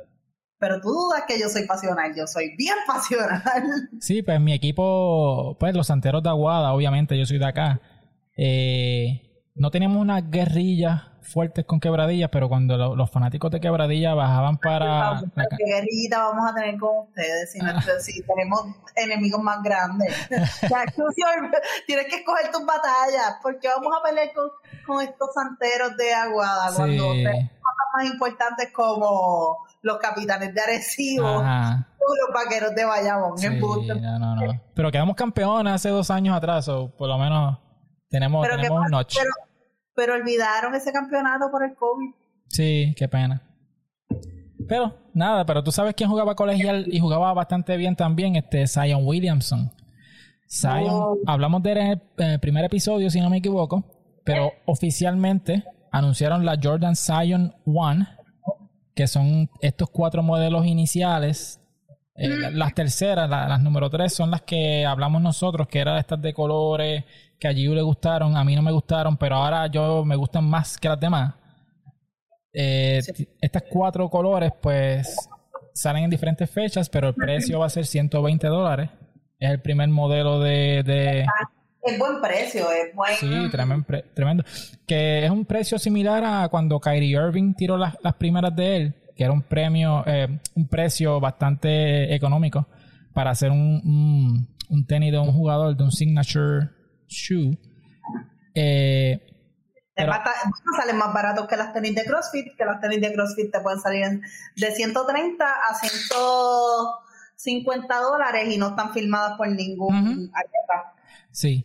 [0.59, 3.89] Pero tú dudas que yo soy pasional, yo soy bien pasional.
[4.01, 7.81] Sí, pues mi equipo, pues los santeros de Aguada, obviamente, yo soy de acá.
[8.37, 9.22] Eh,
[9.55, 15.20] no teníamos unas guerrillas fuertes con quebradillas, pero cuando los fanáticos de quebradillas bajaban para...
[15.57, 18.66] ¿Qué guerrillita vamos a tener con ustedes si, tenemos
[18.97, 20.14] enemigos más grandes?
[21.87, 27.12] tienes que escoger tus batallas, porque vamos a pelear con, estos santeros de Aguada cuando
[27.12, 33.35] tenemos cosas más importantes como los capitanes de Arecibo o los vaqueros de Bayamón.
[34.01, 34.61] no, no, no.
[34.74, 37.59] Pero quedamos campeones hace dos años atrás, o por lo menos
[38.09, 39.31] tenemos, tenemos un notch pero
[40.05, 42.11] olvidaron ese campeonato por el COVID.
[42.49, 43.42] Sí, qué pena.
[44.68, 49.07] Pero nada, pero tú sabes quién jugaba colegial y jugaba bastante bien también, este Zion
[49.07, 49.72] Williamson.
[50.49, 51.18] Zion, oh.
[51.26, 53.84] hablamos de él en el, primer episodio, si no me equivoco,
[54.24, 58.07] pero oficialmente anunciaron la Jordan Zion One,
[58.94, 61.61] que son estos cuatro modelos iniciales.
[62.14, 62.57] Eh, mm.
[62.57, 67.05] las terceras, las número tres, son las que hablamos nosotros, que eran estas de colores,
[67.39, 70.45] que a Giu le gustaron, a mí no me gustaron, pero ahora yo me gustan
[70.45, 71.34] más que las demás.
[72.53, 73.01] Eh,
[73.41, 75.28] estas cuatro colores, pues,
[75.72, 78.91] salen en diferentes fechas, pero el precio va a ser 120 dólares.
[79.39, 80.82] Es el primer modelo de...
[80.82, 81.26] de...
[81.82, 83.14] Es buen precio, es buen...
[83.14, 84.45] Sí, tremendo, tremendo.
[84.86, 88.95] Que es un precio similar a cuando Kyrie Irving tiró las, las primeras de él,
[89.16, 92.66] que era un premio, eh, un precio bastante económico
[93.14, 96.78] para hacer un, un, un tenis de un jugador, de un signature
[97.09, 97.59] shoe.
[98.55, 99.21] Eh,
[100.77, 103.81] salen más baratos que las tenis de CrossFit, que las tenis de CrossFit te pueden
[103.81, 104.21] salir
[104.57, 105.75] de 130 a
[107.35, 110.31] 150 dólares y no están filmadas por ningún
[111.33, 111.65] Sí,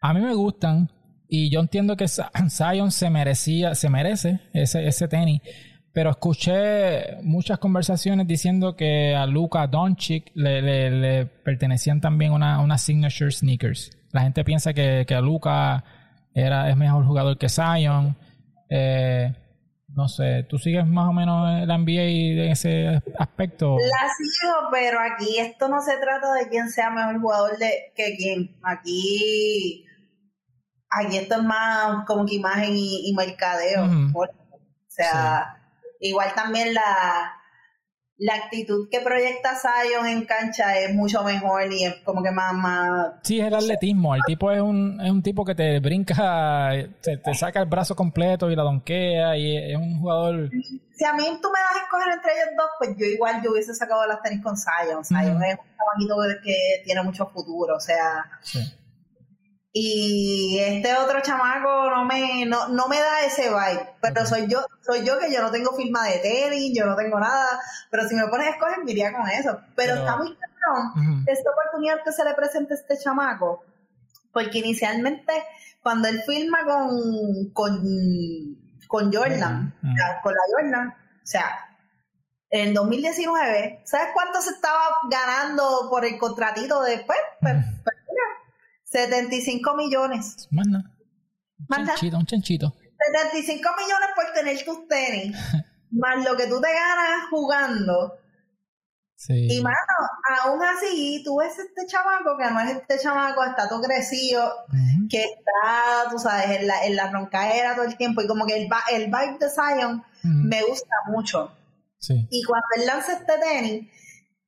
[0.00, 0.90] a mí me gustan
[1.28, 2.06] y yo entiendo que
[2.48, 5.40] Zion se merecía, se merece ese, ese tenis,
[5.92, 10.60] pero escuché muchas conversaciones diciendo que a Luca Doncic le,
[10.90, 13.90] le, pertenecían también una, una signature sneakers.
[14.12, 15.84] La gente piensa que, que Luca
[16.34, 18.16] era, es mejor jugador que Zion.
[18.68, 19.34] Eh,
[19.94, 23.76] no sé, ¿tú sigues más o menos la NBA en ese aspecto?
[23.78, 28.16] La sigo, pero aquí esto no se trata de quién sea mejor jugador de, que
[28.16, 28.56] quién.
[28.62, 29.84] Aquí,
[30.90, 33.84] aquí esto es más como que imagen y, mercadeo.
[34.14, 34.26] O
[34.86, 35.56] sea,
[35.98, 37.39] igual también la,
[38.20, 42.52] la actitud que proyecta Zion en cancha es mucho mejor y es como que más...
[42.52, 44.14] más sí, es el atletismo.
[44.14, 47.96] El tipo es un, es un tipo que te brinca, te, te saca el brazo
[47.96, 50.50] completo y la donquea y es un jugador...
[50.92, 53.52] Si a mí tú me das a escoger entre ellos dos, pues yo igual yo
[53.52, 55.02] hubiese sacado las tenis con Zion.
[55.02, 58.30] Zion es un trabajito que tiene mucho futuro, o sea...
[59.72, 63.94] Y este otro chamaco no me, no, no me da ese vibe.
[64.00, 67.20] Pero soy yo, soy yo que yo no tengo firma de tenis, yo no tengo
[67.20, 67.60] nada.
[67.90, 69.60] Pero si me pones a escoger, me iría con eso.
[69.76, 73.64] Pero, está muy cabrón esta oportunidad que se le presenta a este chamaco.
[74.32, 75.32] Porque inicialmente,
[75.82, 77.80] cuando él firma con, con,
[78.88, 79.74] con Jordan,
[80.22, 81.70] con la Jordan, o sea,
[82.50, 87.18] en 2019, ¿sabes cuánto se estaba ganando por el contratito después?
[87.40, 87.54] Pues,
[87.84, 87.89] pues
[88.90, 90.48] 75 millones.
[90.50, 90.84] Más nada.
[91.68, 91.94] Más Un nada.
[91.98, 92.74] chanchito, un chanchito.
[93.12, 95.36] 75 millones por tener tus tenis.
[95.90, 98.16] más lo que tú te ganas jugando.
[99.16, 99.48] Sí.
[99.50, 99.76] Y mano,
[100.44, 104.50] aún así, tú ves este chamaco que no es este chamaco, está todo crecido,
[105.10, 108.22] que está, tú sabes, en la, en la roncaera todo el tiempo.
[108.22, 111.52] Y como que el, el vibe de Zion me gusta mucho.
[111.98, 112.26] Sí.
[112.30, 113.90] Y cuando él lanza este tenis,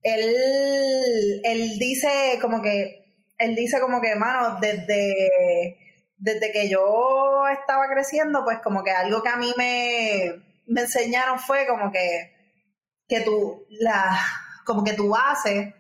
[0.03, 3.02] él, él dice como que,
[3.43, 5.77] él dice como que, mano, desde,
[6.17, 11.39] desde que yo estaba creciendo, pues como que algo que a mí me, me enseñaron
[11.39, 12.33] fue como que,
[13.09, 14.19] que tú, la,
[14.65, 15.75] como que tu base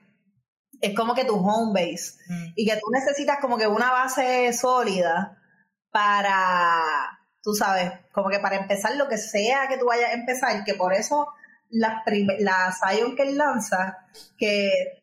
[0.80, 2.14] es como que tu home base
[2.56, 5.38] y que tú necesitas como que una base sólida
[5.92, 6.82] para,
[7.42, 10.74] tú sabes, como que para empezar lo que sea que tú vayas a empezar, que
[10.74, 11.28] por eso
[11.70, 14.06] las prim- la Zion que él lanza,
[14.36, 15.01] que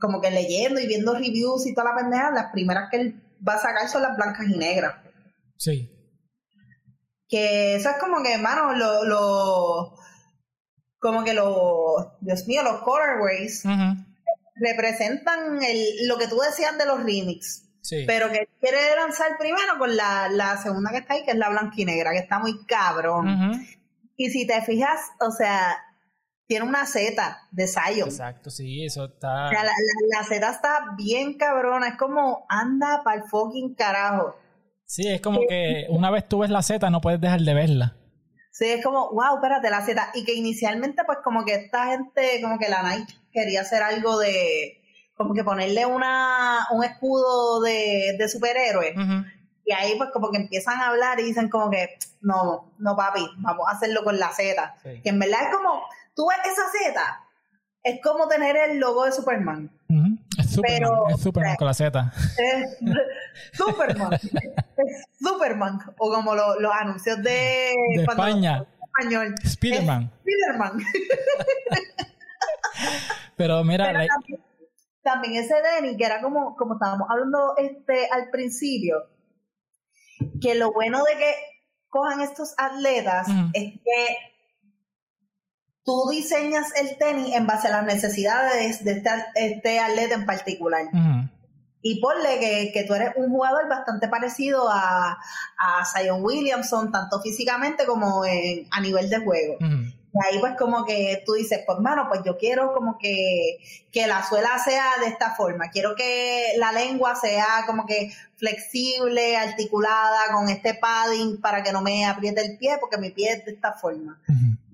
[0.00, 3.54] como que leyendo y viendo reviews y toda la pendeja, las primeras que él va
[3.54, 4.94] a sacar son las blancas y negras.
[5.56, 5.94] Sí.
[7.28, 9.94] Que eso es como que, hermano, lo, lo,
[10.98, 13.64] como que los, Dios mío, los colorways
[14.56, 17.64] representan el, lo que tú decías de los remix.
[17.82, 18.04] Sí.
[18.06, 21.48] Pero que quiere lanzar primero con la, la segunda que está ahí, que es la
[21.48, 23.66] blanquinegra, que está muy cabrón.
[24.16, 25.76] Y si te fijas, o sea,
[26.48, 28.08] tiene una Z de Zion.
[28.08, 29.46] Exacto, sí, eso está.
[29.46, 31.88] O sea, la, la, la Z está bien cabrona.
[31.88, 34.34] Es como, anda para el fucking carajo.
[34.86, 37.96] Sí, es como que una vez tú ves la Z no puedes dejar de verla.
[38.50, 40.10] Sí, es como, wow, espérate, la Z.
[40.14, 44.18] Y que inicialmente, pues, como que esta gente, como que la Nike quería hacer algo
[44.18, 44.82] de,
[45.14, 48.94] como que ponerle una, un escudo de, de superhéroe.
[49.66, 53.28] Y ahí, pues, como que empiezan a hablar y dicen, como que, no, no, papi,
[53.36, 54.74] vamos a hacerlo con la Z.
[54.82, 55.02] Sí.
[55.02, 55.82] Que en verdad es como,
[56.18, 56.62] tú ves esa
[56.92, 57.20] Z,
[57.84, 59.70] es como tener el logo de Superman.
[60.36, 62.12] Es Superman, Pero- es Superman con la Z.
[62.38, 62.78] Es
[63.52, 64.12] Superman.
[64.14, 65.78] es Superman.
[65.96, 68.66] O como lo- los anuncios de, España.
[68.82, 69.34] español.
[69.46, 70.10] Spiderman.
[70.22, 70.78] Spiderman.
[73.36, 74.44] Pero mira, Pero también,
[75.02, 78.96] también ese Denny, que era como, como estábamos hablando este al principio,
[80.40, 81.34] que lo bueno de que
[81.88, 84.06] cojan estos atletas es que
[85.88, 90.82] tú diseñas el tenis en base a las necesidades de este, este atleta en particular.
[91.80, 97.22] Y ponle que, que tú eres un jugador bastante parecido a, a Zion Williamson, tanto
[97.22, 99.56] físicamente como en- a nivel de juego.
[99.60, 103.58] Y ahí pues como que tú dices, pues mano, pues yo quiero como que,
[103.92, 109.36] que la suela sea de esta forma, quiero que la lengua sea como que flexible,
[109.36, 113.44] articulada, con este padding para que no me apriete el pie, porque mi pie es
[113.44, 114.18] de esta forma.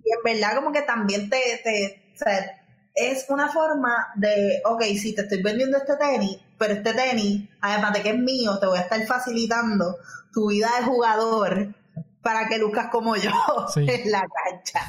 [0.05, 2.61] Y en verdad como que también te, te o sea,
[2.95, 7.93] es una forma de, ok, sí, te estoy vendiendo este tenis, pero este tenis, además
[7.95, 9.97] de que es mío, te voy a estar facilitando
[10.33, 11.75] tu vida de jugador
[12.23, 13.31] para que luzcas como yo
[13.75, 13.81] Sí.
[13.89, 14.81] en la cancha.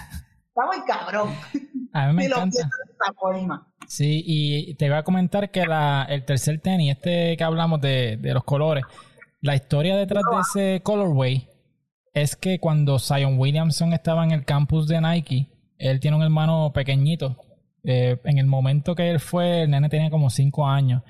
[0.47, 1.35] Está muy cabrón.
[1.93, 2.57] A mí me si encanta.
[2.59, 3.67] de esta forma.
[3.87, 8.17] Sí, y te voy a comentar que la, el tercer tenis, este que hablamos de,
[8.17, 8.83] de los colores,
[9.41, 10.39] la historia detrás de
[10.75, 11.47] ese colorway
[12.15, 16.71] es que cuando Zion Williamson estaba en el campus de Nike, él tiene un hermano
[16.73, 17.37] pequeñito.
[17.83, 21.03] Eh, en el momento que él fue, el nene tenía como 5 años.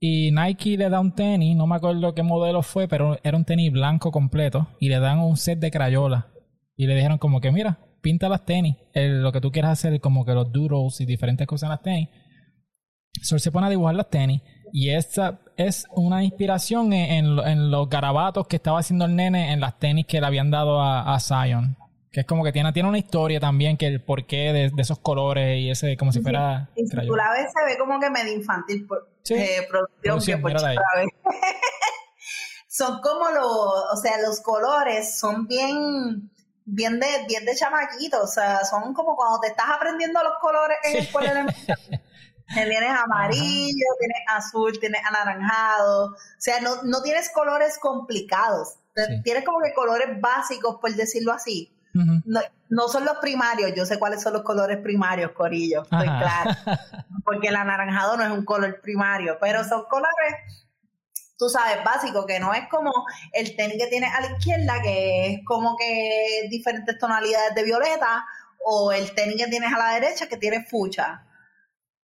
[0.00, 3.44] Y Nike le da un tenis, no me acuerdo qué modelo fue, pero era un
[3.44, 4.68] tenis blanco completo.
[4.80, 6.28] Y le dan un set de crayola.
[6.74, 8.76] Y le dijeron como que, mira, pinta las tenis.
[8.94, 12.08] Lo que tú quieras hacer, como que los doodles y diferentes cosas en las tenis.
[13.20, 14.40] So, él se pone a dibujar las tenis.
[14.72, 19.52] Y esta es una inspiración en, en en los garabatos que estaba haciendo el nene
[19.52, 21.76] en las tenis que le habían dado a, a Zion.
[22.12, 24.98] Que es como que tiene, tiene una historia también, que el porqué de, de esos
[24.98, 28.10] colores y ese, como si fuera Y si tú la ves, se ve como que
[28.10, 29.34] medio infantil por, Sí.
[29.34, 29.66] eh,
[30.02, 30.52] producción, por
[32.68, 36.30] son como los, o sea, los colores son bien,
[36.64, 40.78] bien de, bien de chamaquitos, o sea, son como cuando te estás aprendiendo los colores
[40.84, 40.98] en Sí.
[40.98, 41.78] escuela elemental.
[42.52, 46.06] Tienes amarillo, tienes azul, tienes anaranjado.
[46.06, 48.76] O sea, no, no tienes colores complicados.
[48.96, 49.22] Sí.
[49.22, 51.72] Tienes como que colores básicos, por decirlo así.
[51.92, 56.50] No, no son los primarios, yo sé cuáles son los colores primarios, Corillo, estoy claro.
[57.24, 60.36] Porque el anaranjado no es un color primario, pero son colores,
[61.36, 62.92] tú sabes, básicos, que no es como
[63.32, 68.24] el tenis que tienes a la izquierda, que es como que diferentes tonalidades de violeta,
[68.64, 71.24] o el tenis que tienes a la derecha, que tiene fucha.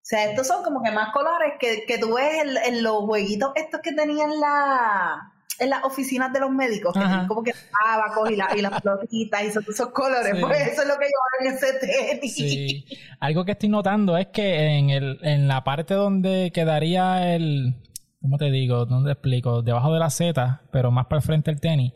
[0.07, 2.99] O sea, estos son como que más colores que, que tú ves en, en los
[3.07, 7.53] jueguitos estos que tenían la en las oficinas de los médicos, que tienen como que
[7.87, 10.41] abacos y, la, y las flotitas y son esos colores, Sí.
[10.41, 12.35] pues eso es lo que yo en ese tenis.
[12.37, 12.85] Sí.
[13.19, 17.75] Algo que estoy notando es que en, el, en la parte donde quedaría el.
[18.21, 18.85] ¿cómo te digo?
[18.87, 19.63] ¿Dónde explico?
[19.63, 21.93] Debajo de la Z, pero más para el frente del tenis,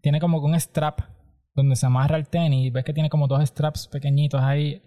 [0.00, 1.00] tiene como que un strap
[1.54, 2.72] donde se amarra el tenis.
[2.72, 4.82] Ves que tiene como dos straps pequeñitos ahí.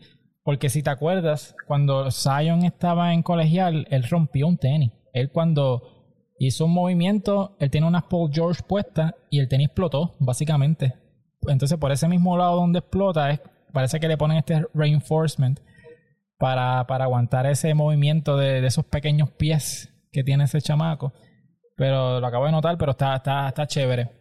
[0.46, 4.92] Porque si te acuerdas, cuando Zion estaba en colegial, él rompió un tenis.
[5.12, 5.82] Él cuando
[6.38, 10.94] hizo un movimiento, él tiene unas Paul George puestas y el tenis explotó, básicamente.
[11.48, 13.42] Entonces, por ese mismo lado donde explota,
[13.74, 15.60] parece que le ponen este reinforcement
[16.38, 21.12] para, para aguantar ese movimiento de, de, esos pequeños pies que tiene ese chamaco.
[21.76, 24.12] Pero lo acabo de notar, pero está, está, está chévere.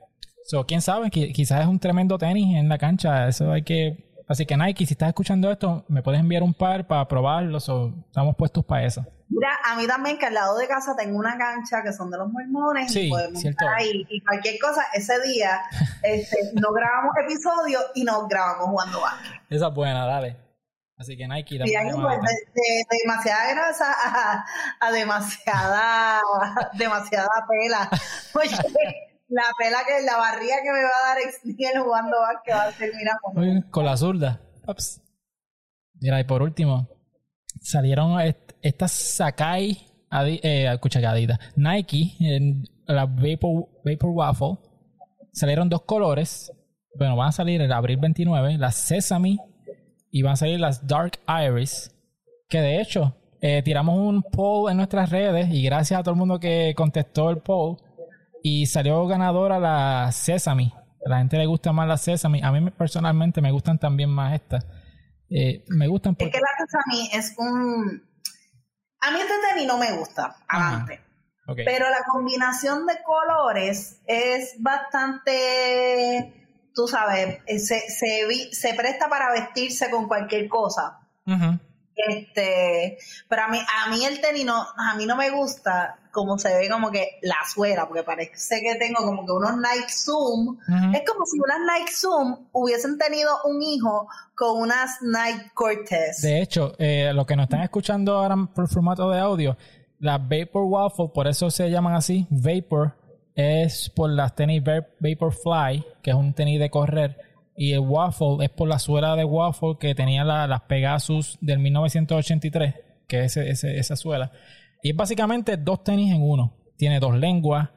[0.47, 3.29] So, quién sabe, quizás es un tremendo tenis en la cancha.
[3.29, 4.14] Eso hay que.
[4.27, 7.93] Así que Nike, si estás escuchando esto, me puedes enviar un par para probarlos o
[8.07, 9.05] estamos puestos para eso.
[9.29, 12.19] Mira, a mí también que al lado de casa tengo una cancha que son de
[12.19, 13.67] los mormones sí, y podemos cierto.
[13.69, 15.61] ahí y cualquier cosa, ese día
[16.03, 19.41] este, no grabamos episodio y nos grabamos jugando básquet.
[19.51, 20.37] Esa es buena, dale.
[20.97, 24.45] Así que Nike y ahí, pues, de, de, demasiada grasa a,
[24.81, 26.21] a demasiada
[26.75, 27.91] demasiada pela.
[28.35, 28.57] Oye,
[29.35, 32.73] la pela que la barriga que me va a dar Exniel jugando básquet va a
[32.73, 34.41] terminar con, con la zurda.
[34.67, 35.01] Ups.
[36.01, 36.89] Mira, y por último,
[37.61, 38.19] salieron
[38.63, 39.79] estas Sakai,
[40.13, 41.01] eh, escucha
[41.57, 44.59] Nike, en la Vapor, Vapor Waffle,
[45.33, 46.53] salieron dos colores.
[46.97, 49.39] Bueno, van a salir el abril 29, las Sesame
[50.11, 51.91] y van a salir las Dark Iris.
[52.49, 56.19] Que de hecho, eh, tiramos un poll en nuestras redes y gracias a todo el
[56.19, 57.79] mundo que contestó el poll
[58.47, 60.75] y salió ganadora la Sesame.
[61.07, 62.43] A la gente le gusta más la Sesame.
[62.45, 64.67] A mí personalmente me gustan también más estas.
[65.31, 66.27] Eh, me gustan porque...
[66.27, 68.07] Es que la Sesame es un...
[69.01, 70.37] A mí este tenis no me gusta.
[71.47, 71.65] Okay.
[71.65, 76.35] Pero la combinación de colores es bastante,
[76.75, 81.01] tú sabes, se, se, se presta para vestirse con cualquier cosa.
[81.25, 81.61] Uh -huh.
[81.97, 86.39] Este, pero a mí, a mí el tenis no, a mí no me gusta como
[86.39, 90.49] se ve como que la suela, porque parece que tengo como que unos Nike Zoom.
[90.49, 90.97] Uh -huh.
[90.97, 96.23] Es como si unas Nike Zoom hubiesen tenido un hijo con unas Nike Cortez.
[96.23, 99.57] De hecho, eh, los que nos están escuchando ahora por formato de audio,
[99.99, 102.95] la Vapor Waffle, por eso se llaman así, Vapor,
[103.35, 107.34] es por las tenis Vapor Fly, que es un tenis de correr.
[107.57, 111.59] Y el Waffle es por la suela de Waffle que tenía la, las Pegasus del
[111.61, 112.75] 1983,
[113.07, 114.33] que es ese, ese, esa suela.
[114.83, 116.57] Y es básicamente dos tenis en uno.
[116.77, 117.71] Tiene dos lenguas,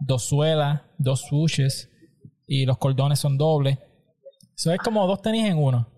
[0.00, 1.90] dos suelas, dos swooshes
[2.46, 3.78] y los cordones son dobles.
[4.56, 5.88] Eso es como dos tenis en uno.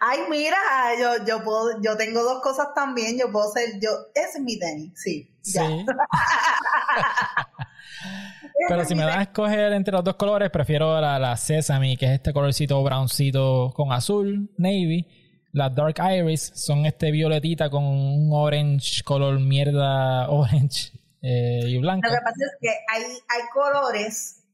[0.00, 0.58] Ay, mira,
[1.00, 3.16] yo, yo puedo, yo tengo dos cosas también.
[3.18, 5.34] Yo puedo ser, yo, ese es mi tenis, sí.
[5.42, 5.60] Sí.
[8.68, 12.06] Pero si me das a escoger entre los dos colores, prefiero la, la Sesame, que
[12.06, 15.06] es este colorcito browncito con azul, navy.
[15.52, 22.08] Las Dark Iris son este violetita con un orange, color mierda orange eh, y blanco.
[22.08, 24.44] Lo que pasa es que hay, hay colores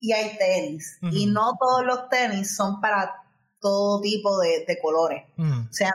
[0.00, 0.98] y hay tenis.
[1.02, 1.14] Uh -huh.
[1.14, 3.14] Y no todos los tenis son para
[3.60, 5.24] todo tipo de, de colores.
[5.38, 5.70] Uh -huh.
[5.70, 5.94] O sea,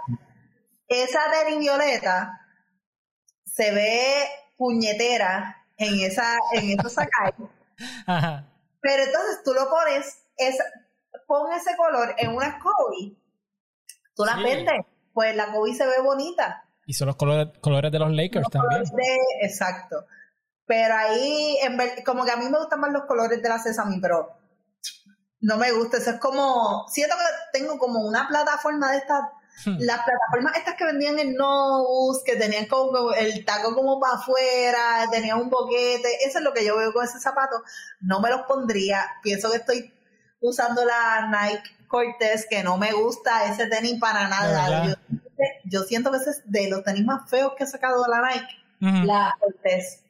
[0.87, 2.31] esa tenis violeta
[3.45, 4.25] se ve
[4.57, 7.33] puñetera en esa, en esos Sakai.
[8.81, 10.63] Pero entonces tú lo pones, esa,
[11.27, 13.17] pon ese color en una Kobe,
[14.15, 14.43] tú la sí.
[14.43, 16.65] vendes, pues la Kobe se ve bonita.
[16.85, 18.83] Y son los colores, colores de los Lakers los también.
[18.83, 20.05] De, exacto.
[20.65, 23.59] Pero ahí, en ver, como que a mí me gustan más los colores de la
[23.59, 24.29] Sesame, pero
[25.41, 25.97] no me gusta.
[25.97, 29.21] Eso es como, siento que tengo como una plataforma de estas
[29.65, 29.77] Hmm.
[29.79, 35.09] Las plataformas estas que vendían en Nose, que tenían como el taco como para afuera,
[35.11, 37.61] tenían un boquete, eso es lo que yo veo con ese zapato.
[37.99, 39.05] No me los pondría.
[39.21, 39.93] Pienso que estoy
[40.39, 44.85] usando la Nike Cortez, que no me gusta ese tenis para nada.
[44.87, 44.93] Yo,
[45.65, 48.55] yo, siento que ese es de los tenis más feos que ha sacado la Nike,
[48.81, 49.03] uh -huh.
[49.05, 50.03] la Cortez.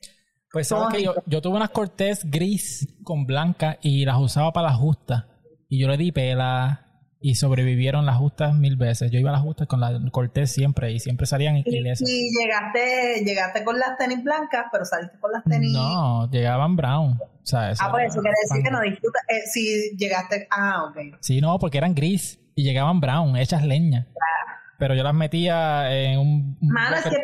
[0.52, 4.70] Pues sabes que yo, yo, tuve unas Cortez gris con blanca y las usaba para
[4.70, 5.26] las justas.
[5.68, 6.89] Y yo le di pela
[7.22, 9.12] y sobrevivieron las justas mil veces.
[9.12, 13.24] Yo iba a las justas con la Cortés siempre y siempre salían y, y llegaste
[13.26, 15.74] llegaste con las tenis blancas, pero saliste con las tenis...
[15.74, 17.20] No, llegaban brown.
[17.22, 19.22] O sea, eso ah, pues eso quiere decir que no disfrutas.
[19.28, 20.48] Eh, si llegaste...
[20.50, 21.18] Ah, ok.
[21.20, 24.06] Sí, no, porque eran gris y llegaban brown, hechas leña.
[24.06, 24.62] Claro.
[24.78, 26.58] Pero yo las metía en un...
[26.62, 27.22] Mano, es que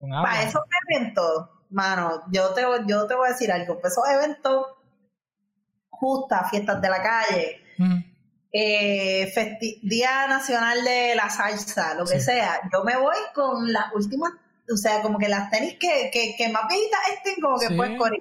[0.00, 3.76] para pa esos eventos, mano, yo te, yo te voy a decir algo.
[3.76, 4.66] Para esos eventos,
[5.88, 7.60] justas, fiestas de la calle...
[8.52, 9.32] eh,
[9.82, 12.26] Día Nacional de la Salsa, lo que sí.
[12.26, 14.32] sea, yo me voy con las últimas,
[14.72, 17.74] o sea, como que las tenis que, que, que más viejitas estén, como que sí.
[17.74, 18.12] pues con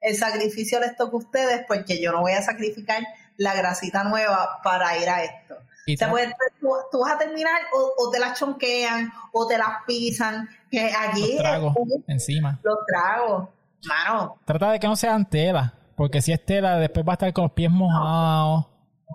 [0.00, 3.02] el sacrificio les toca a ustedes, porque yo no voy a sacrificar
[3.36, 5.56] la grasita nueva para ir a esto.
[5.86, 9.46] ¿Y o sea, pues, tú, tú, vas a terminar o, o, te las chonquean o
[9.46, 10.48] te las pisan.
[10.70, 12.58] Que aquí los tragos es- encima.
[12.62, 13.48] los tragos.
[13.86, 17.32] Mano, Trata de que no sean tela, porque si es tela, después va a estar
[17.34, 18.66] con los pies mojados.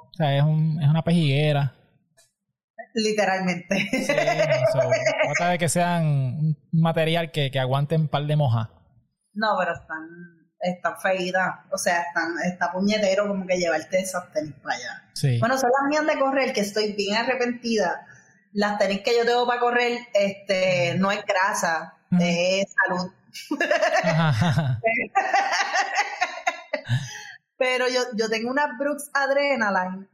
[0.04, 1.74] O sea, es, un, es una pejiguera.
[2.94, 3.88] literalmente.
[3.92, 4.06] Sí,
[4.74, 8.70] so, trata de que sean un material que, que aguanten un par de mojas.
[9.34, 10.08] No, pero están,
[10.60, 11.56] están feitas.
[11.72, 15.04] O sea, están, está puñetero como que llevarte esas tenis para allá.
[15.14, 15.40] Sí.
[15.40, 18.06] Bueno, son las mías de correr, que estoy bien arrepentida.
[18.52, 23.12] Las tenis que yo tengo para correr, este, no es grasa, es salud.
[24.04, 24.80] Ajá.
[27.60, 30.08] Pero yo, yo tengo una Brooks Adrenaline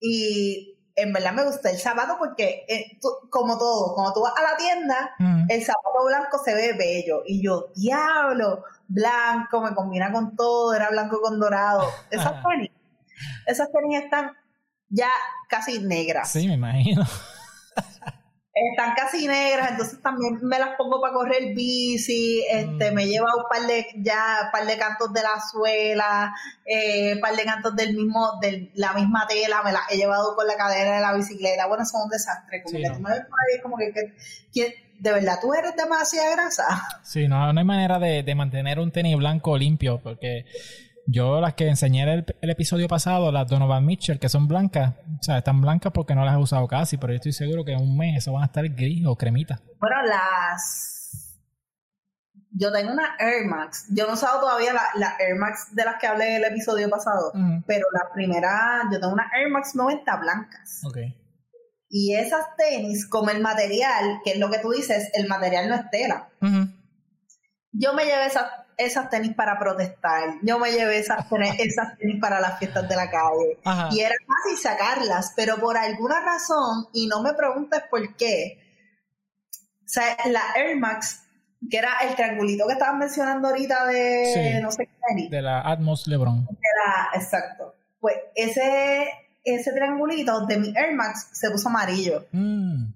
[0.00, 4.34] y en verdad me gusta el zapato porque, eh, tú- como todo, cuando tú vas
[4.36, 5.46] a la tienda, Mm.
[5.48, 7.22] el zapato blanco se ve bello.
[7.24, 11.86] Y yo, diablo, blanco, me combina con todo, era blanco con dorado.
[12.10, 12.70] Esas tenis,
[13.46, 14.32] esas tenis están
[14.88, 15.08] ya
[15.48, 16.30] casi negras.
[16.32, 17.04] Sí, me imagino.
[18.72, 22.94] Están casi negras, entonces también me las pongo para correr bici, este, Mm.
[22.94, 26.34] me lleva un par de, ya, par de cantos de la suela,
[26.66, 30.46] eh, par de cantos del mismo, de la misma tela, me las he llevado con
[30.46, 32.96] la cadena de la bicicleta, bueno, son un desastre, como Sí, que no.
[32.96, 34.14] tú me ves por ahí, como que, que-
[34.52, 36.66] que- de verdad, tú eres demasiada grasa.
[37.02, 40.44] Sí, no, no hay manera de, de mantener un tenis blanco limpio, porque
[41.10, 45.22] yo las que enseñé el, el episodio pasado, las Donovan Mitchell, que son blancas, o
[45.22, 47.80] sea, están blancas porque no las he usado casi, pero yo estoy seguro que en
[47.80, 49.60] un mes eso van a estar gris o cremita.
[49.78, 50.96] Bueno, las.
[52.52, 53.86] Yo tengo una Air Max.
[53.90, 56.90] Yo no he usado todavía la, la Air Max de las que hablé el episodio
[56.90, 57.32] pasado.
[57.66, 60.80] Pero la primera, yo tengo una Air Max 90 blancas.
[60.84, 60.98] Ok.
[61.88, 65.76] Y esas tenis, como el material, que es lo que tú dices, el material no
[65.76, 66.28] es tela.
[67.72, 68.46] Yo me llevé esas,
[68.84, 70.34] esas tenis para protestar.
[70.42, 73.58] Yo me llevé esas tenis, esas tenis para las fiestas de la calle.
[73.64, 73.88] Ajá.
[73.92, 78.58] Y era fácil sacarlas, pero por alguna razón, y no me preguntes por qué,
[79.52, 81.24] o sea, la Air Max,
[81.68, 84.62] que era el triangulito que estaban mencionando ahorita de Sí.
[84.62, 86.46] no sé qué tenis, De la Atmos LeBron.
[86.48, 87.74] era exacto.
[88.00, 89.08] Pues ese,
[89.44, 92.26] ese triangulito de mi Air Max se puso amarillo.
[92.32, 92.92] Mm,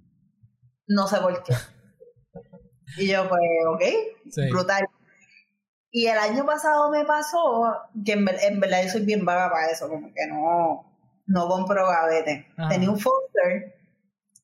[0.89, 1.55] No sé por qué.
[2.97, 3.83] Y yo, pues, ok,
[4.31, 4.49] sí.
[4.51, 4.87] brutal.
[5.97, 7.73] Y el año pasado me pasó
[8.05, 10.85] que en, ver- en verdad yo soy bien vaga para eso, como que no,
[11.27, 12.49] no compro gavete.
[12.57, 12.69] Ajá.
[12.71, 13.77] Tenía un Foster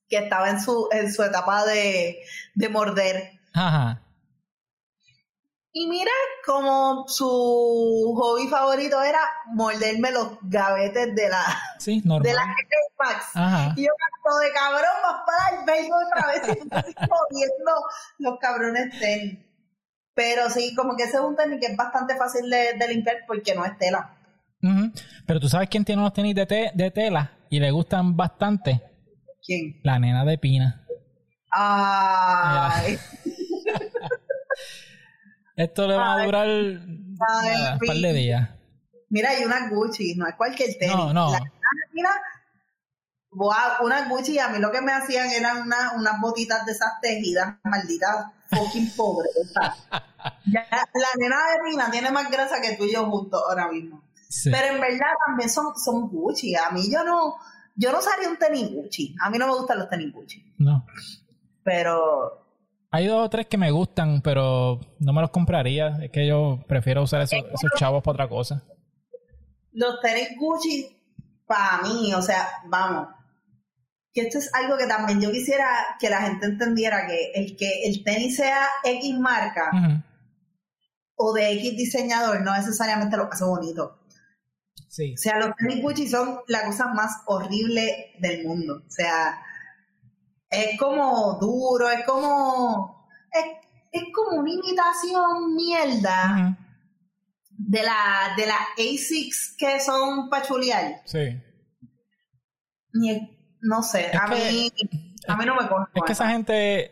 [0.08, 2.20] que estaba en su, en su etapa de,
[2.54, 3.32] de morder.
[3.52, 4.00] Ajá.
[5.72, 6.12] Y mira,
[6.46, 11.42] como su hobby favorito era morderme los gavetes de la,
[11.80, 12.32] Sí, de normal.
[12.32, 13.24] la Air Max.
[13.34, 13.74] Ajá.
[13.76, 17.72] Y yo canto de cabrón, vas para el otra vez y jodiendo
[18.18, 19.49] los cabrones tenis.
[20.14, 23.18] Pero sí, como que ese es un tenis que es bastante fácil de, de limpiar
[23.26, 24.16] porque no es tela.
[25.26, 28.82] Pero tú sabes quién tiene unos tenis de, te- de tela y le gustan bastante.
[29.44, 29.80] ¿Quién?
[29.84, 30.84] La nena de Pina.
[31.52, 32.98] Ay,
[35.56, 38.48] Esto le va a durar nada, un par de días.
[39.10, 40.94] mira, hay una Gucci, no es cualquier tenis.
[40.96, 41.32] No, no.
[41.32, 41.40] La-
[41.92, 42.10] mira,
[43.30, 47.00] wow, una Gucci, a mí lo que me hacían eran una- unas botitas de esas
[47.02, 49.76] tejidas, malditas, fucking pobreza.
[50.52, 54.02] Ya, la nena de Pina tiene más grasa que tú y yo juntos ahora mismo.
[54.28, 54.50] Sí.
[54.50, 56.54] Pero en verdad también son, son Gucci.
[56.54, 57.36] A mí yo no,
[57.74, 59.14] yo no usaría un tenis Gucci.
[59.22, 60.44] A mí no me gustan los tenis Gucci.
[60.58, 60.84] No.
[61.64, 62.44] Pero
[62.90, 65.98] Hay dos o tres que me gustan, pero no me los compraría.
[66.02, 68.62] Es que yo prefiero usar esos, esos chavos para otra cosa.
[69.72, 70.96] los tenis Gucci,
[71.46, 73.08] para mí, o sea, vamos,
[74.12, 75.66] que esto es algo que también yo quisiera
[76.00, 79.70] que la gente entendiera, que el que el tenis sea X marca
[81.14, 83.98] o de X diseñador no necesariamente lo hace bonito.
[84.88, 85.14] Sí.
[85.14, 88.82] O sea, los tenis Gucci son la cosa más horrible del mundo.
[88.86, 89.40] O sea,
[90.50, 93.06] es como duro, es como.
[93.30, 93.44] Es,
[93.92, 96.56] es como una imitación mierda
[97.50, 101.02] de la de la ASICs que son pachulear.
[101.04, 101.40] Sí.
[102.94, 104.72] Ni- No sé, Es a que- mí,
[105.28, 105.84] a mí no me coge.
[105.94, 106.90] Es que esa gente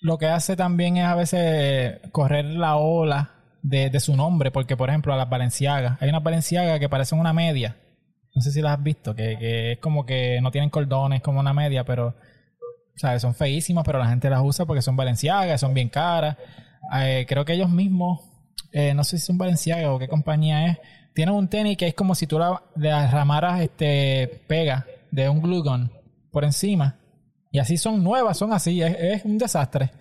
[0.00, 3.30] lo que hace también es a veces correr la ola
[3.62, 7.20] de, de su nombre, porque por ejemplo a las Valenciagas, hay unas Valenciagas que parecen
[7.20, 7.76] una media,
[8.34, 11.38] no sé si las has visto, que, que es como que no tienen cordones como
[11.40, 12.16] una media, pero
[12.96, 13.22] ¿sabes?
[13.22, 16.36] son feísimas, pero la gente las usa porque son Valenciagas, son bien caras.
[16.98, 18.20] Eh, creo que ellos mismos,
[18.72, 20.78] eh, no sé si son Valenciaga o qué compañía es,
[21.14, 25.40] tienen un tenis que es como si tú la, le arramaras este pega de un
[25.40, 25.92] glue gun
[26.32, 26.98] por encima.
[27.52, 29.92] Y así son nuevas, son así, es, es un desastre.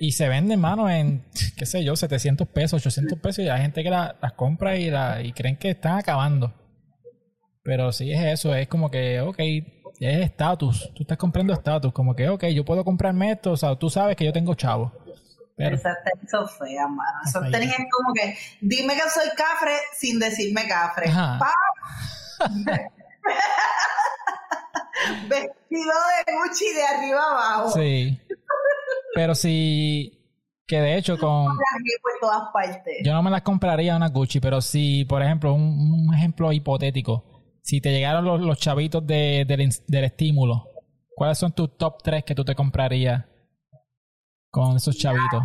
[0.00, 1.24] Y se venden, mano, en,
[1.56, 4.90] qué sé yo, 700 pesos, 800 pesos, y hay gente que la- las compra y,
[4.90, 6.52] la, y creen que están acabando.
[7.62, 10.90] Pero sí es eso, es como que, ok, es estatus.
[10.94, 11.92] Tú estás comprando estatus.
[11.92, 13.52] Como que, ok, yo puedo comprarme esto.
[13.52, 14.92] O sea, tú sabes que yo tengo chavo.
[15.56, 17.18] Pero, Esas tenis son feas, mano.
[17.26, 21.08] Esas tenis es como que, dime que soy cafre sin decirme cafre.
[21.08, 21.40] Ajá.
[25.84, 27.70] De Gucci de arriba abajo.
[27.70, 28.20] sí.
[29.14, 30.12] Pero si.
[30.66, 31.46] Que de hecho, con.
[31.46, 32.96] Por todas partes.
[33.04, 37.24] Yo no me las compraría una Gucci, pero si, por ejemplo, un, un ejemplo hipotético.
[37.62, 40.68] Si te llegaron los, los chavitos de- del, estímulo,
[41.14, 43.24] ¿cuáles son tus top 3 que tú te comprarías
[44.50, 45.42] con esos chavitos?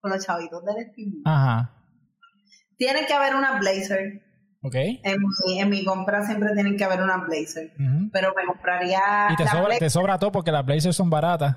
[0.00, 1.16] Con los chavitos del estilo.
[1.24, 1.74] Ajá.
[2.76, 4.22] Tiene que haber una blazer.
[4.62, 4.74] ¿Ok?
[4.76, 7.72] En mi, en mi compra siempre tienen que haber una blazer.
[8.12, 9.28] Pero me compraría.
[9.30, 9.78] Y te sobra, blazer.
[9.78, 11.56] te sobra todo porque las blazers son baratas.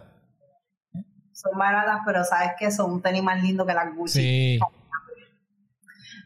[1.31, 4.19] Son baratas, pero sabes que son un tenis más lindo que las Gucci.
[4.19, 4.59] Sí.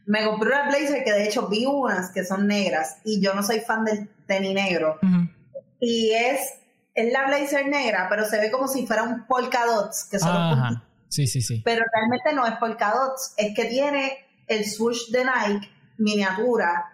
[0.05, 3.43] Me compré una blazer que de hecho vi unas que son negras y yo no
[3.43, 4.99] soy fan del tenis negro.
[5.81, 6.39] Y es,
[6.95, 10.33] es la blazer negra, pero se ve como si fuera un polka dots, que son
[10.33, 10.57] los.
[10.57, 10.83] Ajá.
[11.09, 11.61] Sí, sí, sí.
[11.65, 14.17] Pero realmente no es polka dots, es que tiene
[14.47, 15.69] el swoosh de Nike
[15.99, 16.85] miniatura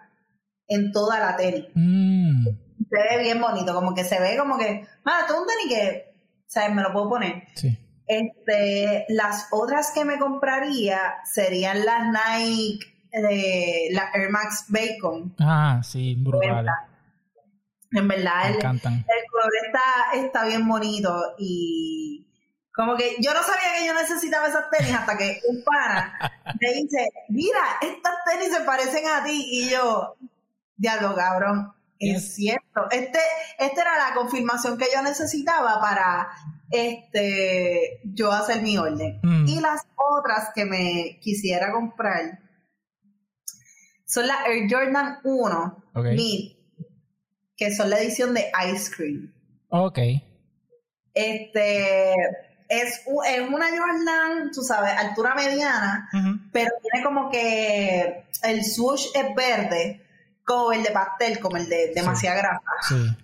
[0.68, 1.66] en toda la tenis.
[1.76, 5.68] Mm, Se ve bien bonito, como que se ve como que, esto es un tenis
[5.70, 6.06] que,
[6.47, 6.76] ¿sabes?
[6.76, 7.43] Me lo puedo poner.
[7.56, 7.78] sí.
[8.08, 15.34] Este, las otras que me compraría serían las Nike de la Air Max Bacon.
[15.39, 16.72] Ajá, sí, brutales.
[17.91, 18.93] En verdad, Me el, encantan.
[18.93, 22.28] el color está, está bien bonito y
[22.76, 26.19] como que yo no sabía que yo necesitaba esas tenis hasta que un pana
[26.59, 30.15] me dice, mira, estas tenis se parecen a ti y yo,
[30.76, 32.88] diablo cabrón, es cierto.
[32.91, 33.19] Este,
[33.57, 36.30] esta era la confirmación que yo necesitaba para
[36.69, 39.19] este yo hacer mi orden.
[39.23, 39.47] Mm.
[39.47, 42.39] Y las otras que me quisiera comprar
[44.05, 46.05] son las Air Jordan 1 Ok.
[46.13, 46.57] Mid,
[47.55, 49.34] que son la edición de Ice Cream.
[49.69, 49.99] Ok.
[51.13, 52.13] Este
[52.68, 56.09] es, es una Jordan, tú sabes, altura mediana,
[56.51, 60.05] pero tiene como que el swoosh es verde,
[60.43, 62.61] como el de pastel, como el de demasiada grasa.
[62.88, 62.95] Sí.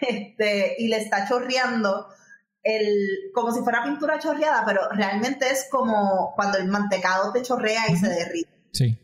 [0.00, 2.08] Este, y le está chorreando
[2.62, 7.90] el, como si fuera pintura chorreada, pero realmente es como cuando el mantecado te chorrea
[7.90, 8.50] y se derrite.
[8.72, 8.98] Sí.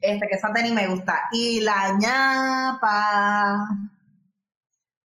[0.00, 1.28] Este, que esa tenis me gusta.
[1.30, 3.68] Y la ñapa,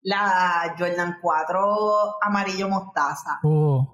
[0.03, 3.39] la Jordan 4 amarillo mostaza.
[3.43, 3.85] Uh,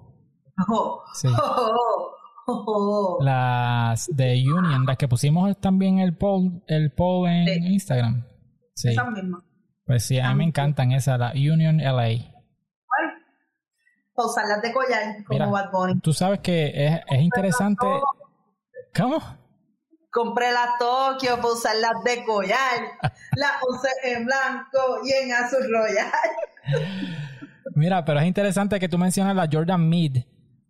[0.68, 1.26] Oh, sí.
[1.42, 2.10] oh,
[2.46, 3.18] oh, oh.
[3.24, 7.72] Las de Union, las que pusimos también el poll, el poll en Sí.
[7.72, 8.24] Instagram.
[8.74, 8.90] Sí.
[8.90, 9.42] Esa misma.
[9.84, 12.30] Pues sí, a mí me encantan esas, la Union LA.
[14.16, 15.46] Usarlas de collar, como Mira.
[15.46, 16.00] Bad Bunny.
[16.00, 17.84] Tú sabes que es, es interesante.
[18.96, 19.18] ¿Cómo?
[20.14, 22.82] Compré las Tokio para usarlas de collar.
[23.36, 26.12] Las usé en blanco y en azul royal.
[27.74, 30.18] Mira, pero es interesante que tú mencionas la Jordan Mid,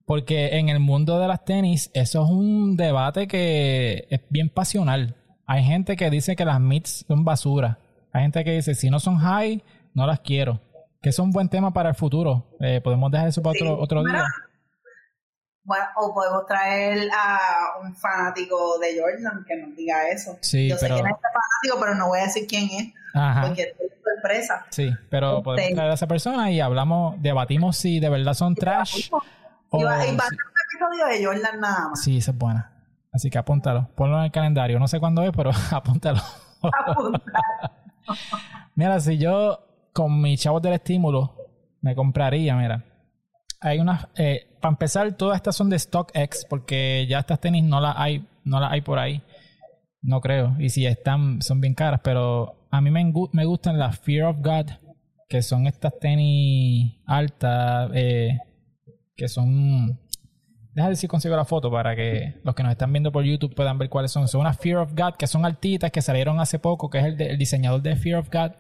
[0.07, 5.15] porque en el mundo de las tenis eso es un debate que es bien pasional.
[5.47, 7.79] Hay gente que dice que las mids son basura.
[8.13, 10.61] Hay gente que dice si no son high, no las quiero.
[11.03, 12.47] Que es un buen tema para el futuro.
[12.61, 13.63] Eh, podemos dejar eso para Sí.
[13.67, 14.25] otro, otro día.
[15.65, 20.37] Bueno, o podemos traer a un fanático de Jordan que nos diga eso.
[20.43, 22.93] Sí, Yo sé pero- quién es este fanático, pero no voy a decir quién es,
[23.15, 23.47] Ajá.
[23.47, 24.67] porque es sorpresa.
[24.71, 29.09] Sí, pero podemos traer a esa persona y hablamos, debatimos si de verdad son trash
[29.71, 32.03] o Y va, a ser un episodio de Jordan nada más.
[32.03, 32.71] Sí, esa es buena.
[33.13, 33.89] Así que apúntalo.
[33.95, 34.79] Ponlo en el calendario.
[34.79, 36.21] No sé cuándo es, pero apúntalo.
[36.63, 37.41] Apunta.
[38.75, 39.61] Mira, si yo
[39.93, 41.37] con mis chavos del estímulo
[41.81, 42.85] me compraría, mira.
[43.61, 47.81] Hay unas, eh, para empezar, todas estas son de StockX, porque ya estas tenis no
[47.83, 49.21] las hay, no las hay por ahí.
[50.01, 50.57] No creo.
[50.59, 53.05] Y si están, son bien caras, pero a mí me,
[53.45, 54.71] gustan las Fear of God,
[55.29, 58.39] que son estas tenis altas, eh,
[59.15, 60.01] que son...
[60.73, 63.55] Deja ver si consigo la foto para que los que nos están viendo por YouTube
[63.55, 64.29] puedan ver cuáles son.
[64.29, 67.19] Son unas Fear of God que son altitas, que salieron hace poco, que es el,
[67.19, 68.53] de- el diseñador de Fear of God.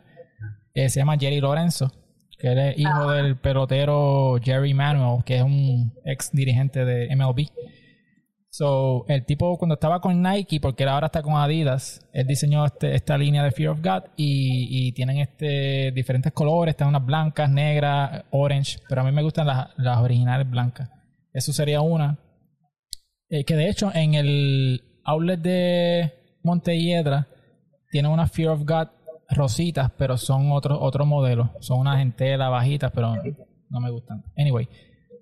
[0.74, 1.90] Eh, se llama Jerry Lorenzo,
[2.38, 7.46] que él es hijo del pelotero Jerry Manuel, que es un ex dirigente de MLB.
[8.50, 12.64] So, el tipo cuando estaba con Nike, porque él ahora está con Adidas, él diseñó
[12.64, 17.04] este- esta línea de Fear of God y, y tienen este diferentes colores, están unas
[17.04, 20.88] blancas, negras, orange, pero a mí me gustan las, las originales blancas.
[21.32, 22.18] Eso sería una.
[23.28, 26.12] Eh, que de hecho en el outlet de
[26.44, 27.26] Montelledra
[27.90, 28.88] tiene una Fear of God
[29.36, 31.50] rositas, pero son otro, otro modelo.
[31.60, 33.14] Son unas enteras bajitas, pero
[33.70, 34.24] no me gustan.
[34.36, 34.68] Anyway,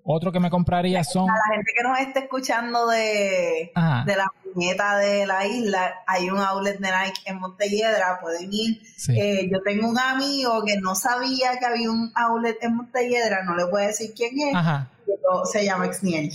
[0.04, 1.30] Otro que me compraría son.
[1.30, 4.04] A la gente que nos esté escuchando de, Ajá.
[4.04, 8.82] de la puñeta de la isla, hay un outlet de Nike en Montelledra, pueden ir.
[8.96, 9.18] Sí.
[9.18, 13.54] Eh, yo tengo un amigo que no sabía que había un outlet en Montelledra, no
[13.54, 14.90] le a decir quién es, Ajá.
[15.06, 16.32] pero se llama Exniel.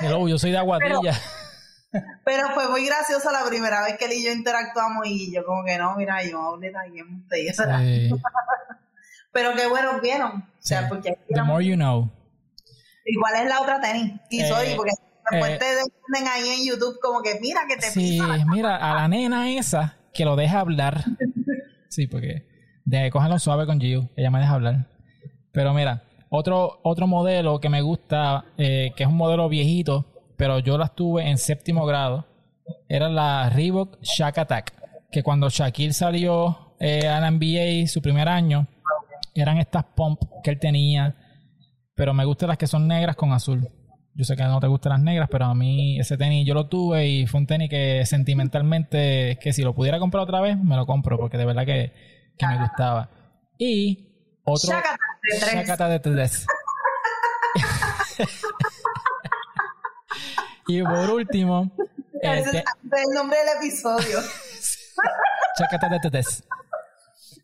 [0.00, 1.00] Hello, yo soy de Aguadilla.
[1.00, 1.45] Pero
[2.54, 5.78] fue muy gracioso la primera vez que él y yo interactuamos y yo como que
[5.78, 7.80] no, mira, en Montelledra.
[7.80, 8.10] Sí.
[9.32, 10.30] Pero qué buenos vieron.
[10.42, 10.86] O sea, Sí.
[10.88, 12.10] porque The more you know.
[13.04, 14.12] ¿Y cuál es la otra tenis?
[14.30, 14.92] Y Eh, soy, porque
[15.30, 18.76] después eh, te defienden ahí en YouTube como que mira que te Sí, pisa mira,
[18.76, 21.04] a la nena esa que lo deja hablar.
[21.88, 22.46] Sí, porque
[22.84, 24.86] de cógelo suave con Gio, ella me deja hablar.
[25.52, 30.04] Pero mira, otro, otro modelo que me gusta, eh, que es un modelo viejito,
[30.36, 32.26] pero yo las tuve en séptimo grado,
[32.88, 34.72] era la Reebok Shack Attack,
[35.10, 38.66] que cuando Shaquille salió eh, a la NBA su primer año,
[39.34, 41.16] eran estas pump que él tenía,
[41.94, 43.68] pero me gustan las que son negras con azul.
[44.14, 46.68] Yo sé que no te gustan las negras, pero a mí ese tenis yo lo
[46.68, 50.74] tuve y fue un tenis que sentimentalmente, que si lo pudiera comprar otra vez, me
[50.74, 51.92] lo compro, porque de verdad que,
[52.38, 53.10] que me gustaba.
[53.58, 54.70] Y otro...
[54.70, 55.50] Chácata de tres.
[55.54, 56.46] Chácata de tres.
[60.68, 61.70] y por último,
[62.22, 64.18] eh, el nombre del episodio.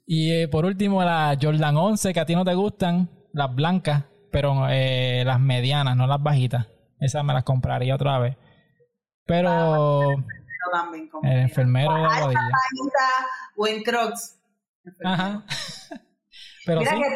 [0.07, 4.05] Y eh, por último, la Jordan 11, que a ti no te gustan, las blancas,
[4.31, 6.67] pero eh, las medianas, no las bajitas.
[7.01, 8.37] Esas me las compraría otra vez.
[9.25, 12.41] Pero Yo también el enfermero de Alta, Aguadilla.
[12.41, 13.27] bajita
[13.57, 14.39] o en Crocs.
[15.05, 15.45] Ajá.
[16.67, 17.03] Pero Mira sí.
[17.03, 17.15] que,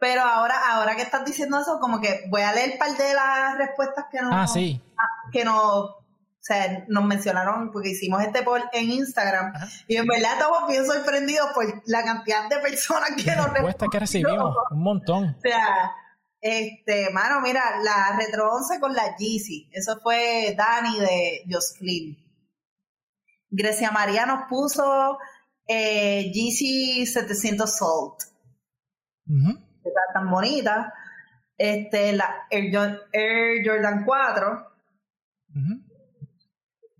[0.00, 3.56] pero ahora, ahora que estás diciendo eso, como que voy a leer par de las
[3.58, 4.82] respuestas que nos, Ah, sí.
[5.30, 6.04] que nos, o
[6.40, 9.68] sea, nos mencionaron, porque hicimos este poll en Instagram, Ajá.
[9.86, 13.98] y en verdad estamos bien sorprendidos por la cantidad de personas que nos Respuestas que
[14.00, 15.36] recibimos, un montón.
[15.38, 15.92] O sea,
[16.40, 19.68] este, mano, mira, la Retro 11 con la Yeezy.
[19.72, 22.16] Eso fue Dani de Just Clean.
[23.50, 25.18] Grecia María nos puso
[25.68, 28.14] eh, Yeezy 700 Salt.
[29.26, 29.69] Que
[30.12, 30.92] Tan bonita.
[31.56, 34.72] Este, la Air, Jo- Air Jordan 4.
[35.54, 35.74] Ujú.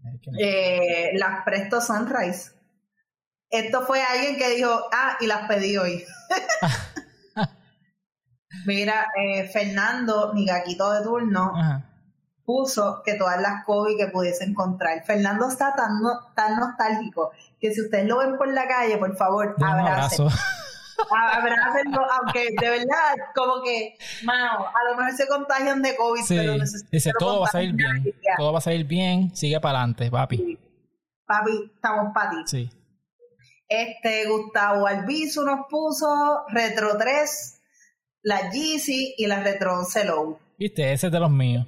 [0.04, 2.52] Ay, que- eh, las Presto Sunrise.
[3.48, 6.04] Esto fue alguien que dijo, ah, y las pedí hoy.
[8.66, 11.84] Mira, eh, Fernando, mi gaquito de turno, Ajá.
[12.44, 15.02] puso que todas las Kobe que pudiese encontrar.
[15.04, 19.16] Fernando está tan, no- tan nostálgico que si ustedes lo ven por la calle, por
[19.16, 20.26] favor, abracen.
[21.10, 26.36] Abrácenlo, aunque de verdad, como que, mano, a lo mejor se contagian de COVID, Sí.
[26.36, 26.54] pero
[26.90, 28.04] Dice, todo va a salir bien.
[28.04, 28.34] ya.
[28.36, 29.34] Todo va a salir bien.
[29.34, 30.58] Sigue para adelante, papi.
[31.26, 32.36] Papi, estamos para ti.
[32.46, 32.70] Sí.
[33.68, 37.60] Este Gustavo Albizu nos puso Retro 3,
[38.22, 40.38] la Yeezy y la Retro 11 Low.
[40.58, 41.66] Viste, ese es de los míos.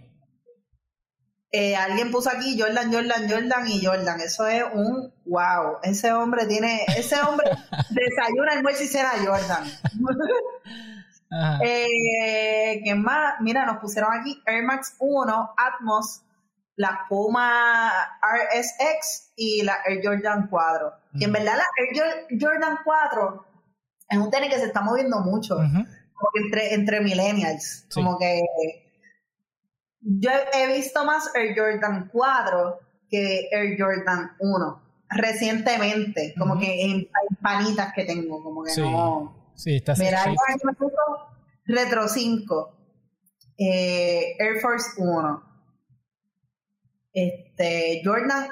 [1.54, 4.20] Eh, alguien puso aquí Jordan, Jordan, Jordan y Jordan.
[4.22, 5.78] Eso es un wow.
[5.82, 7.50] Ese hombre tiene, ese hombre
[7.90, 9.64] desayuna, almuerza y cena Jordan.
[11.64, 13.36] Eh, ¿Qué más?
[13.40, 16.20] Mira, nos pusieron aquí Air Max 1, Atmos,
[16.76, 17.90] la Puma
[18.22, 20.92] RSX y la Air Jordan 4.
[21.14, 21.32] Y en Mm.
[21.32, 23.46] verdad la Air Jo- Jordan 4
[24.10, 25.84] es un tenis que se está moviendo mucho Ujú.
[26.14, 27.86] como que entre, entre millennials.
[27.88, 27.94] Sí.
[27.94, 28.81] Como que
[30.02, 36.62] yo he visto más Air Jordan 4 que Air Jordan 1 recientemente, como Ujú.
[36.62, 37.08] que en, en
[37.42, 38.80] panitas que tengo, como que Sí.
[38.80, 39.50] no.
[39.54, 39.94] Sí, está.
[39.98, 40.30] Mira, sí.
[40.30, 40.96] alguien me puso
[41.66, 42.76] Retro 5,
[43.58, 45.42] eh, Air Force 1,
[47.12, 48.48] este, Jordan,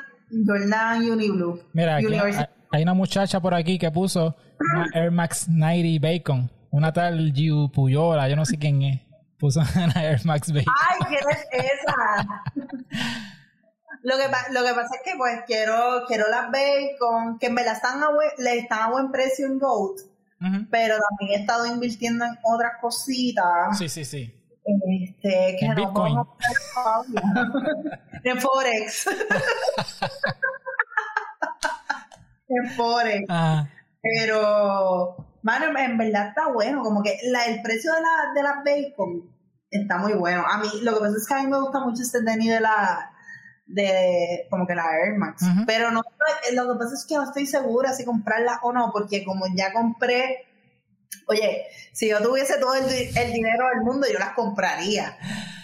[0.47, 1.63] Jordan Uniblue.
[1.73, 2.35] Mira, aquí hay-
[2.73, 6.51] hay una muchacha por aquí que puso una Air Max 90 Bacon.
[6.71, 9.01] Una tal Giu Puyola, yo no sé quién es.
[9.41, 10.75] Puso una Air Max Bacon.
[10.89, 12.27] Ay, ¿quién es esa?
[14.03, 17.75] Lo que, lo que pasa es que pues quiero, quiero las bacon, que en verdad
[17.75, 20.01] están a buen, le están a buen precio en Goat,
[20.41, 20.67] Ujú.
[20.71, 23.77] pero también he estado invirtiendo en otras cositas.
[23.77, 24.35] Sí, sí, sí.
[24.65, 26.17] Este, que En no Bitcoin.
[28.25, 29.07] En Forex.
[32.49, 33.27] en Forex.
[33.29, 33.67] Ah,
[34.03, 36.83] Pero, mano, en- verdad está bueno.
[36.83, 39.31] Como que la- el precio de, la, de las bacon
[39.71, 40.45] está muy bueno.
[40.47, 42.61] A mí, lo que pasa es que a mí me gusta mucho este tenis de
[42.61, 43.13] la,
[43.67, 45.45] de, como que la Air Max.
[45.67, 46.03] Pero no
[46.53, 49.73] lo que pasa es que no estoy segura si comprarla o no, porque como ya
[49.73, 50.47] compré,
[51.29, 55.17] oye, si yo tuviese todo el, el dinero del mundo, yo las compraría.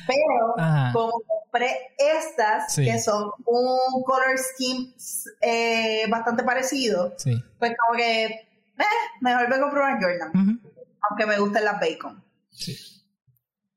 [0.07, 0.93] Pero, Ajá.
[0.93, 2.85] como compré estas, Sí.
[2.85, 4.94] que son un color scheme
[5.40, 7.35] eh, bastante parecido, sí.
[7.59, 10.61] pues como que, eh, mejor me compro una Jordan,
[11.09, 12.23] aunque me gusten las bacon.
[12.51, 12.77] Sí.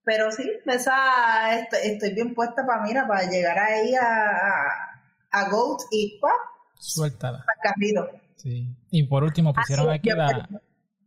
[0.03, 4.89] Pero sí, esa estoy, estoy bien puesta para mira, para llegar ahí a,
[5.31, 6.31] a Goat y ¡pap!
[6.79, 7.45] Suéltala.
[7.47, 8.09] al carrito.
[8.37, 8.75] Sí.
[8.89, 10.31] Y por último pusieron Así, aquí yo, la...
[10.31, 10.61] espero,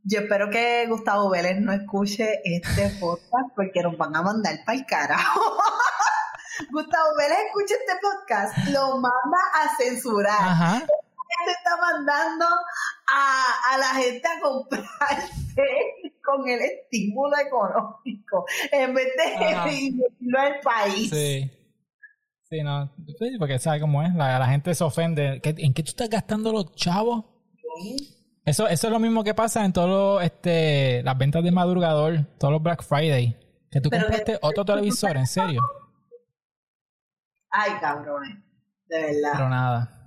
[0.05, 4.79] yo espero que Gustavo Vélez no escuche este podcast porque nos van a mandar para
[4.79, 5.41] el carajo.
[6.71, 10.39] Gustavo Vélez escucha este podcast, lo manda a censurar.
[10.41, 10.87] Ajá.
[11.45, 12.47] Te está mandando
[13.15, 15.63] a, a la gente a comprarse
[16.25, 21.11] con el estímulo económico en vez de invertirlo al país.
[21.11, 21.51] Sí.
[22.49, 22.93] Sí, no.
[23.19, 24.15] Sí, porque sabe cómo es.
[24.15, 25.41] La, la gente se ofende.
[25.43, 27.25] ¿Qué- ¿En qué tú estás gastando los chavos?
[28.45, 32.27] Eso, eso es lo mismo que pasa en todos los, este, las ventas de madrugador,
[32.39, 33.39] todos los Black Friday.
[33.71, 35.63] Que tú Pero compraste que- otro televisor, en serio.
[37.51, 38.39] Ay, cabrones,
[38.87, 39.33] de verdad.
[39.35, 40.02] Pero nada.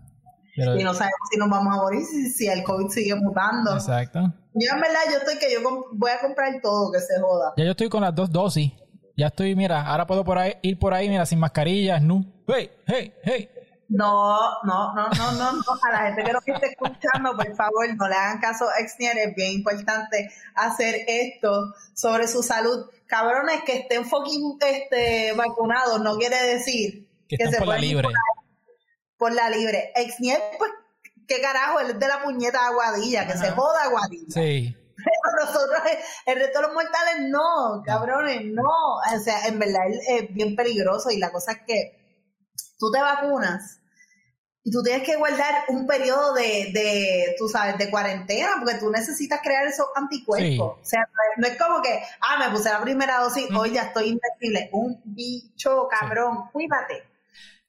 [0.56, 3.74] Pero- y no sabemos si nos vamos a morir si, si el COVID sigue mutando.
[3.76, 4.20] exacto.
[4.54, 5.60] Yo en verdad yo estoy que yo
[5.92, 7.54] voy a comprar todo que se joda.
[7.58, 8.72] Ya yo estoy con las dos dosis.
[9.18, 12.26] Ya estoy, mira, ahora puedo por ahí, ir por ahí, mira, sin mascarillas, no.
[12.48, 13.50] Hey, hey, hey.
[13.88, 15.62] No, no, no, no, no, no.
[15.88, 19.18] A la gente que nos esté escuchando, por favor, no le hagan caso a Exnier.
[19.18, 22.86] Es bien importante hacer esto sobre su salud.
[23.08, 28.08] Cabrones que estén fucking este, vacunados no quiere decir Que que se por la libre.
[29.18, 29.92] Por la libre.
[29.96, 30.72] Exnier, pues,
[31.28, 31.80] ¿qué carajo?
[31.80, 33.46] Él es de la puñeta Aguadilla, que Ajá.
[33.46, 34.26] se joda Aguadilla.
[34.30, 34.76] Sí.
[34.98, 35.82] Pero nosotros,
[36.26, 38.64] el resto de los mortales, no, cabrones, no.
[38.64, 42.24] O sea, en verdad él es bien peligroso y la cosa es que
[42.80, 43.80] tú te vacunas
[44.64, 48.90] y tú tienes que guardar un periodo de, de tú sabes, de cuarentena porque tú
[48.90, 50.80] necesitas crear esos anticuerpos.
[50.82, 54.10] O sea, no es- como que, ah, me puse la primera dosis, hoy ya estoy
[54.10, 54.70] invencible.
[54.72, 57.04] Un bicho, cabrón, cuídate.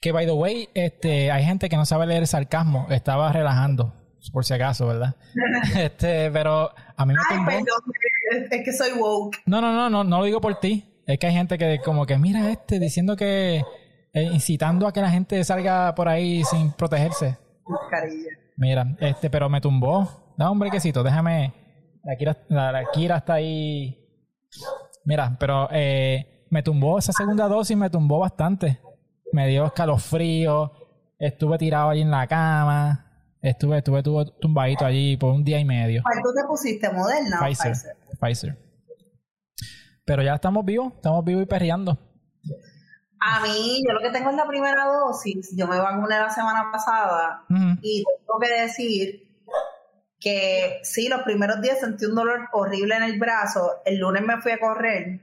[0.01, 2.87] Que by the way, este, hay gente que no sabe leer sarcasmo.
[2.91, 3.93] Estaba relajando,
[4.33, 5.17] por si acaso, ¿verdad?
[5.77, 7.51] este, pero a mí me Ay, tumbó.
[7.51, 9.39] perdón, es que soy woke.
[9.47, 11.03] No, no, no, no, no lo digo por ti.
[11.07, 13.63] Es que hay gente que como que mira este diciendo que
[14.13, 17.39] eh, incitando a que la gente salga por ahí sin protegerse.
[17.67, 18.31] Mascarilla.
[18.57, 20.35] Mira, este, pero me tumbó.
[20.37, 21.53] Da un brequecito, déjame.
[22.03, 23.99] La Kira, la, la Kira está ahí.
[25.05, 28.81] Mira, pero eh, me tumbó esa segunda dosis, me tumbó bastante.
[29.33, 30.73] Me dio escalofrío.
[31.19, 33.07] Estuve tirado allí en la cama.
[33.41, 36.03] Estuve, estuve, estuve tumbadito allí por un día y medio.
[36.03, 36.91] ¿Cuál tú te pusiste?
[36.91, 37.73] ¿Moderna Pfizer.
[37.73, 37.97] Pfizer?
[38.21, 38.67] Pfizer.
[40.05, 41.99] Pero ya estamos vivos, estamos vivos y perreando.
[43.21, 45.53] A mí, yo lo que tengo es la primera dosis.
[45.57, 47.45] Yo me vacuné la semana pasada
[47.83, 49.27] y tengo que decir
[50.21, 53.83] que sí, los primeros días sentí un dolor horrible en el brazo.
[53.85, 55.21] El lunes me fui a correr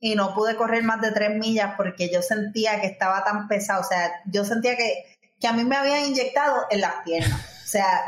[0.00, 3.80] y no pude correr más de tres millas porque yo sentía que estaba tan pesado.
[3.80, 7.40] O sea, yo sentía que, que a mí me habían inyectado en las piernas.
[7.64, 8.04] O sea,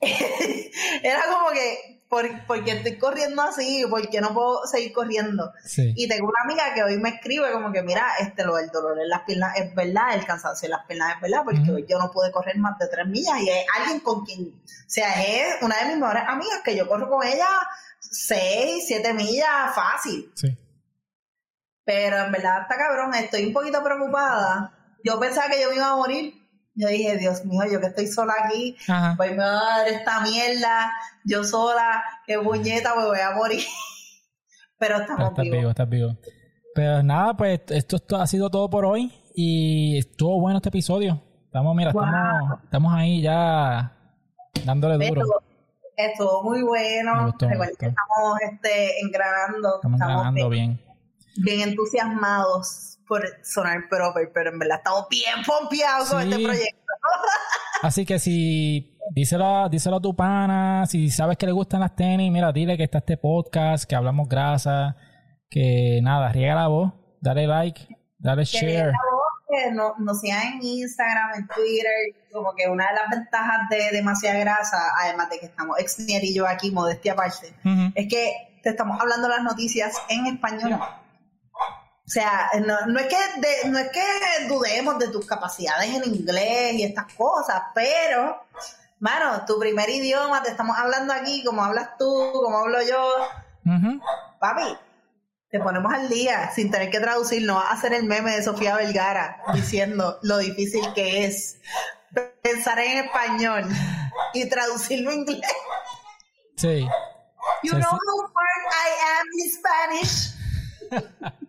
[1.02, 3.84] era como que, ¿por, porque estoy corriendo así?
[3.88, 5.52] ¿Por qué no puedo seguir corriendo?
[5.64, 5.92] Sí.
[5.96, 8.98] Y tengo una amiga que hoy me escribe como que, mira, este lo del dolor
[9.00, 11.74] en las piernas es verdad, el cansancio en las piernas es verdad, porque Ujú.
[11.74, 14.88] hoy yo no pude correr más de tres millas y es alguien con quien, o
[14.90, 17.48] sea, es una de mis mejores amigas que yo corro con ella
[18.16, 20.30] seis, siete millas fácil.
[20.34, 20.56] Sí.
[21.84, 24.72] Pero en verdad está cabrón, estoy un poquito preocupada.
[25.04, 26.34] Yo pensaba que yo me iba a morir.
[26.74, 29.14] Yo dije, Dios mío, yo que estoy sola aquí, Ajá.
[29.16, 30.92] pues me va a dar esta mierda,
[31.24, 33.62] yo sola, qué puñeta, me voy a morir.
[34.78, 35.58] Pero Pero estamos estás vivos.
[35.58, 36.16] vivo, estás vivo.
[36.74, 41.22] Pero nada, pues esto, esto ha sido todo por hoy y estuvo bueno este episodio.
[41.46, 42.04] Estamos, mira, Wow.
[42.04, 43.96] estamos, estamos ahí ya
[44.66, 45.22] dándole duro.
[45.96, 47.26] Estuvo muy bueno.
[47.26, 49.74] gustó, Recuerden que estamos este, engranando.
[49.76, 50.78] Estamos ganando bien,
[51.36, 51.44] bien.
[51.44, 56.30] bien entusiasmados por sonar proper, pero en verdad estamos bien pompeados con Sí.
[56.32, 56.76] este proyecto.
[57.82, 62.32] Así que si díselo, díselo a tu pana, si sabes que le gustan las tenis,
[62.32, 64.96] mira, dile que está este podcast, que hablamos grasa,
[65.48, 67.86] que nada, riega la voz, dale like,
[68.18, 68.92] dale share.
[69.48, 71.92] Que no- nos sigan en Instagram, en Twitter,
[72.32, 76.34] como que una de las ventajas de demasiada grasa, además de que estamos ex y
[76.34, 77.54] yo aquí, modestia aparte,
[77.94, 80.72] es que te estamos hablando las noticias en español.
[80.74, 84.02] O sea, no, no es que de- no es que
[84.48, 88.44] dudemos de tus capacidades en inglés y estas cosas, pero,
[89.00, 93.14] mano, tu primer idioma, te estamos hablando aquí, como hablas tú, como hablo yo,
[93.64, 94.00] Ujú.
[94.38, 94.76] papi,
[95.50, 98.42] te ponemos al día sin tener que traducir, no vas a hacer el meme de
[98.42, 101.60] Sofía Vergara diciendo lo difícil que es
[102.42, 103.64] pensar en español
[104.34, 105.40] y traducirlo en inglés.
[106.56, 106.86] Sí.
[107.62, 107.96] You Sí, know sí.
[107.96, 109.50] how smart I am in
[110.10, 111.36] Spanish.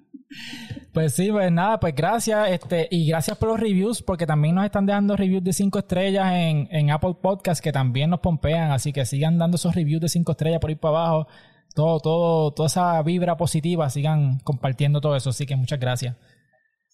[0.94, 4.66] Pues sí, pues nada, pues gracias, este, y gracias por los reviews, porque también nos
[4.66, 8.92] están dando reviews de 5 estrellas en, en Apple Podcast, que también nos pompean, así
[8.92, 11.28] que sigan dando esos reviews de 5 estrellas por ir para abajo.
[11.74, 15.30] Todo, todo, toda esa vibra positiva, sigan compartiendo todo eso.
[15.30, 16.16] Así que muchas gracias.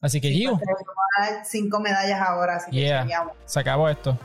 [0.01, 0.51] Así que Gio.
[0.53, 0.63] Vamos
[1.17, 3.03] a dar cinco medallas ahora, así que Yeah.
[3.03, 3.33] chequeamos.
[3.45, 4.17] Se acabó esto.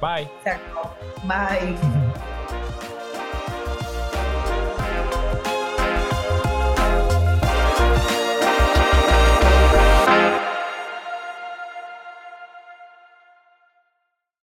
[0.00, 0.28] Bye.
[0.44, 0.94] Se acabó.
[1.24, 2.24] Bye.